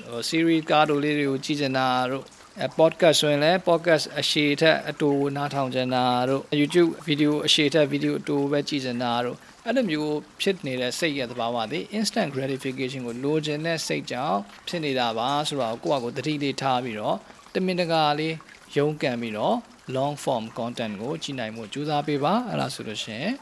[0.10, 2.26] ဟို series ကားတို့လေးတွေကိုကြည့်ချင်တာတို့
[2.62, 17.18] အဲ podcast ဆိုရင်လည်း podcast အရှိထက်အတူနားထောင်ချင်တာတို့ YouTube video အရှိထက် video အတူပဲကြည့်ချင်တာတို့အဲ့လိုမျိုးဖြစ်နေတဲ့စိတ်ရဲ့သဘာဝသည် instant gratification ကိုလိုချင်တဲ့စိတ်ကြောင့်ဖြစ်နေတာပါဆိုတော့ကိုယ့်အကိုသတိလေးထားပြီးတော့
[17.54, 18.34] တမင်တကာလေး
[18.77, 19.57] ရုန်းကန်ပြီးတော့
[19.97, 23.33] long form content ကိုကြည့်နိုင်မှုကြိုးစားပေးပါအဲ့ဒါဆိုလို့ရှိရင်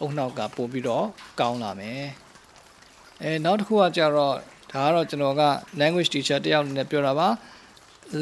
[0.00, 1.06] အုံနောက်ကပို့ပြီးတော့
[1.40, 2.04] ကောင်းလာမယ်
[3.22, 4.34] အဲနောက်တစ်ခုကကြတော့
[4.72, 5.42] ဒါကတော့ကျွန်တော်က
[5.80, 7.28] language teacher တယောက်နဲ့ပြောတာပါ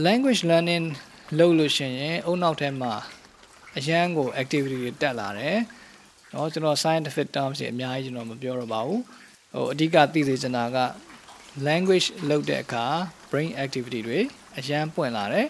[0.06, 0.86] language learning
[1.38, 2.92] လုပ်လို့ရှိရင်အုံနောက်ထဲမှာ
[3.76, 5.58] အရန်ကို activity တွေတက်လာတယ်
[6.30, 9.02] เนาะကျွန်တော် scientific terms တွေအများကြီးကျွန်တော်မပြောတော့ပါဘူး
[9.54, 10.78] ဟိုအဓိကသိစေချင်တာက
[11.68, 12.84] language လုပ်တဲ့အခါ
[13.30, 14.18] brain activity တွေ
[14.58, 15.46] အရန်ပွင့်လာတယ်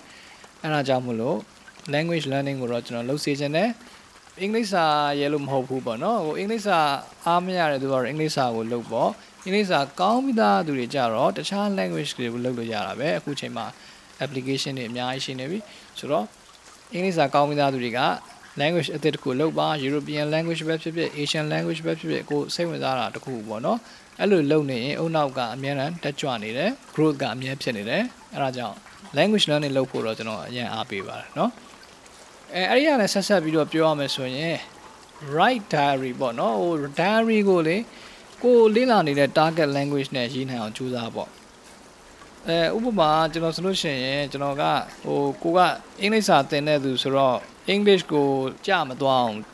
[0.63, 1.37] အဲဒါကြောင့်မလို့
[1.93, 3.69] language learning ကိုတော့ကျွန်တော်လုပ်စေချင်တယ်
[4.39, 4.85] အင်္ဂလိပ်စာ
[5.19, 6.79] ရဲလို့မဟုတ်ဘူးပေါ့နော်ဟိုအင်္ဂလိပ်စာ
[7.25, 9.09] အားမရတဲ့သူကတော့အင်္ဂလိပ်စာကိုလုပ်ပေါ့
[9.45, 13.65] အင်္ဂလိပ်စာကောင်းပြီးသားသူတွေကြတော့တခြား language တွေကိုလုပ်လို့ရတာပဲအခုချိန်မှာ
[14.23, 15.59] application တွေအများကြီးရှိနေပြီ
[15.99, 16.25] ဆိုတော့
[16.93, 18.01] အင်္ဂလိပ်စာကောင်းပြီးသားသူတွေက
[18.61, 23.79] language အသစ်တစ်ခုလုပ်ပါ European language ပဲဖြစ်ဖြစ် Asian language ပဲဖြစ်ဖြစ်ကိုစိတ်ဝင်စားတာတစ်ခုပေါ့နော်
[24.20, 28.02] အဲ့လိုလုပ်နေရင်အုံနောက်ကအများနဲ့တက်ကြွနေတယ် growth ကအများဖြစ်နေတယ်
[28.32, 28.76] အဲ့ဒါကြောင့်
[29.16, 31.50] language learning လုပ်ဖို့တော့ကျွန်တော်အရင်အားပေးပါတယ်เนาะ
[32.54, 34.56] အဲအဲ့ဒီကနေဆက်ဆက်ပြီးတော့ပြောရမယ်ဆိုရင်
[35.32, 37.76] write diary ပေါ့เนาะဟို diary ကိုလေ
[38.42, 41.30] ကိုလေ့လာနေတဲ့ target language နဲ့ရေးနိုင်အောင်ကြိုးစားပေါ့
[42.48, 44.64] အဲဥပမာကျွန်တော်ဆိုလို့ရှိရင်ကျွန်တော်က
[45.04, 45.58] ဟိုကိုက
[46.00, 47.38] အင်္ဂလိပ်စာသင်တဲ့သူဆိုတော့
[47.74, 48.28] English ကို
[48.66, 49.49] ကြမသွားအောင်ခါ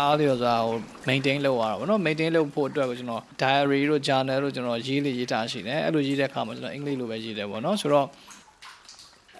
[0.00, 0.76] အားလျော်စွာဟို
[1.08, 8.06] maintain လုပ်ရတာပေါ့နော် maintain လုပ်ဖို့အတွက်ကိုကျွန်တော် diary တို့ journal တို့ကျွန်တော်ရေးလေရေးထားရှိတယ်အဲ့လိုရေးတဲ့အခါမှာကျွန်တော်အင်္ဂလိပ်လိုပဲရေးတယ်ပေါ့နော်ဆိုတော့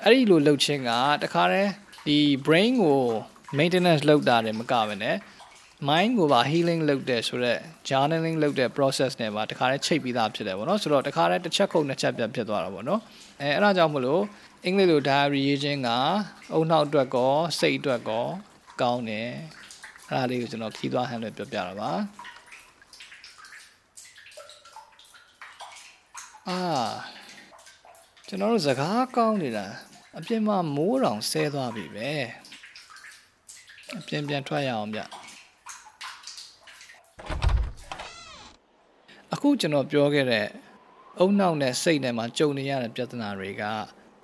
[0.04, 0.90] အဲ့ဒီလိုလုပ်ခြင်းက
[1.22, 1.70] တခါတည်း
[2.06, 3.00] ဒီ brain ကို
[3.58, 5.16] maintenance လုပ်တာတယ်မကဘဲနဲ့
[5.88, 13.00] mind ကိုပါ healing လုပ်တဲ့ဆိုတော့ journaling လုပ်တဲ့ process နဲ့ပါတခါတည်းချိတ်ပြီးသားဖြစ်တယ်ပေါ့နော်ဆိုတော့တခါတည်းတစ်ချက်ခုတ်နှစ်ချက်ပြတ်ဖြစ်သွားတာပေါ့နော်
[13.40, 14.22] အဲအဲ့ဒါကြောင့်မလို့
[14.64, 15.88] အင်္ဂလိပ်လို diary ရေးခြင်းက
[16.52, 18.26] အုံနောက်အတွက်ကောစိတ်အတွက်ကော
[18.80, 19.30] ကောင်းတယ်
[20.10, 21.92] အဲ့ဒါလေးကိုကျွန်တော်ခီးသွားဟန်လို့ပြောပြတာပါ
[26.48, 26.58] အာ
[28.28, 29.66] ကျွန်တော်တို့စကားကောင်းနေတာ
[30.18, 32.10] အပြင်မှာမိုးတောင်ဆဲသွားပြီပဲ
[33.98, 35.00] အပြင်ပြန်ထွက်ရအောင်ဗျ
[39.32, 40.46] အခုကျွန်တော်ပြောခဲ့တဲ့
[41.18, 43.62] အုံနောက်နဲ့စိတ်နဲ့မှာကြုံနေရတဲ့ပြဿနာတွေက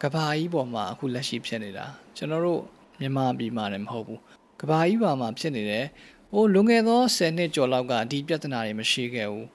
[0.02, 2.62] ကဘာကြီးပေါ်မှာအခုလက်ရှိဖြစ်နေတာကျွန်တော်တို့
[3.00, 4.20] မြန်မာပြည်မှာလည်းမဟုတ်ဘူး
[4.61, 5.85] ကဘာကြီးပေါ်မှာဖြစ်နေတယ်
[6.33, 9.47] ဟိုလွန်ခဲ့သော10နှစ်ကျော်လောက်ကဒီပြဿနာတွေမရှိခဲ့ဘူး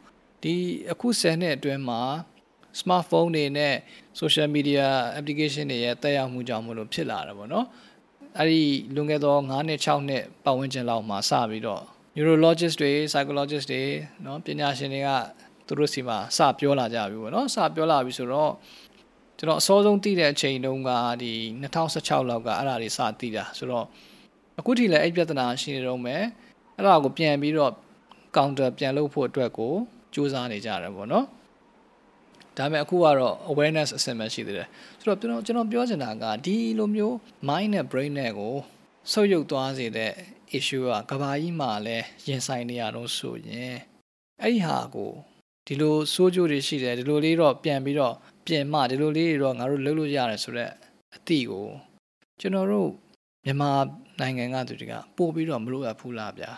[0.43, 0.55] ဒီ
[0.91, 2.01] အခု10နှစ်အတွင်းမှာ
[2.81, 3.75] smartphone တွေနဲ့
[4.21, 4.85] social media
[5.19, 7.67] application တွေရဲ့တက်ရောက်မှုကြောင့်မလို့ဖြစ်လာတာပေါ့နော်
[8.39, 8.63] အဲ့ဒီ
[8.95, 11.83] လွန်ခဲ့သော9နှစ်6နှစ်ပတ်ဝန်းကျင်လောက်မှာစပြီးတော့
[12.17, 13.83] neurologist တွေ psychologist တွေ
[14.23, 15.09] เนาะပညာရှင်တွေက
[15.67, 18.53] သူတို့စီမှာစပြောလာကြပြီပေါ့နော်စပြောလာပြီဆိုတော့
[19.39, 20.91] ကျွန်တော်အစောဆုံးသိတဲ့အချိန်တုန်းက
[21.23, 23.87] ဒီ2016လောက်ကအဲ့ဒါတွေစသိတာဆိုတော့
[24.60, 26.24] အခုထိလည်းအဲ့ပြဿနာရှိနေတော့မယ်
[26.76, 27.74] အဲ့ဒါကိုပြန်ပြီးတော့
[28.36, 29.74] counter ပြန်လုပ်ဖို့အတွက်ကို
[30.14, 31.26] စူးစမ်းနေကြတယ်ပေါ့နော်
[32.58, 34.68] ဒါပေမဲ့အခုကတော့ awareness အဆင့်ပဲရှိသေးတယ်
[35.00, 37.16] ဆိုတော့ကျွန်တော်ကျွန်တော်ပြောချင်တာကဒီလိုမျိုး
[37.48, 38.56] mind နဲ့ brain နဲ့ကို
[39.12, 40.12] ဆုပ်ယုပ်သွားစေတဲ့
[40.58, 43.76] issue ကကဘာကြီးမှာလည်းရင်ဆိုင်နေရတော့ဆိုရင်
[44.42, 45.12] အဲ့ဒီဟာကို
[45.68, 48.14] ဒီလိုစိုးကြိုးတွေရှိတယ်ဒီလိုလေးတော့ပြန်ပြီးတော့
[48.46, 50.72] ပြင်မှဒီလိုလေးတွေတော့ငါတို့လုပ်လို့ရတယ်ဆိုတော့
[51.16, 51.68] အသည့်ကို
[52.40, 52.90] ကျွန်တော်တို့
[53.46, 53.72] မြန်မာ
[54.20, 56.52] နိုင်ငံကသူတွေကပို့ပြီးတော့မလို့ရဘူးလားဗျာ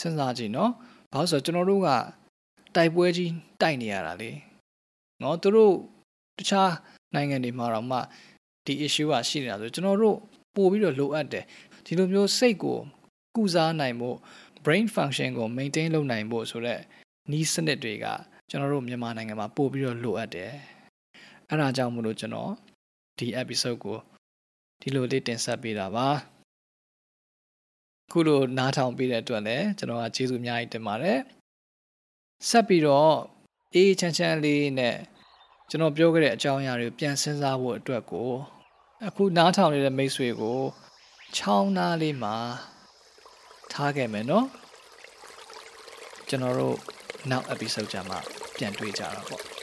[0.00, 0.70] စဉ်းစားကြည့်နော်
[1.12, 1.88] ဘာလို့ဆိုတော့ကျွန်တော်တို့က
[2.76, 4.30] တိုက်ပွဲကြီးတိုက်နေရတာလေ
[5.22, 5.74] နော်သူတို့
[6.38, 6.72] တခြား
[7.14, 7.98] နိုင်ငံတွေမှာတော့မှ
[8.66, 10.16] ဒီ issue ကရှိနေတာဆိုကျွန်တော်တို့
[10.56, 11.44] ပို့ပြီးတော့လိုအပ်တယ်
[11.84, 12.78] ဒီလိုမျိုးစိတ်ကို
[13.36, 14.16] ကုစားနိုင်ဖို့
[14.64, 16.82] brain function ကို maintain လုပ်နိုင်ဖို့ဆိုတော့
[17.30, 18.06] နီးစနစ်တွေက
[18.50, 20.52] ကျွန်တော်တို့မြန်မာနိုင်ငံမှာပို့ပြီးတော့လိုအပ်တယ်
[21.48, 22.52] အဲ့ဒါကြောင့်မလို့ကျွန်တော်
[23.18, 23.98] ဒီ episode ကို
[24.84, 26.08] ဒီလိုလေးတင်ဆက်ပေးတာပါ
[28.10, 31.18] ခုလိုနားထောင်ပေးတဲ့အတွက်လည်းကျွန်တော်ကကျေးဇူးအများကြီးတင်ပါတယ်
[32.48, 33.14] ဆက်ပြီးတော့
[33.74, 34.96] အေးချမ်းချမ်းလေးနဲ့
[35.70, 38.30] ကျွန်တော်ပြောခဲ့တဲ့အကြောင်းအရာတွေကိုပြန်စဉ်းစားဖို့အတွက်ကို
[39.06, 40.60] အခုနားထောင်နေတဲ့မိတ်ဆွေကို
[41.36, 42.36] ချောင်းသားလေးမှာ
[43.72, 44.46] ထားခဲ့မယ်နော်
[46.28, 46.76] ကျွန်တော်တို့
[47.30, 48.18] နောက် episode ကြမှာ
[48.56, 49.61] ပြန်တွေ့ကြတာပေါ့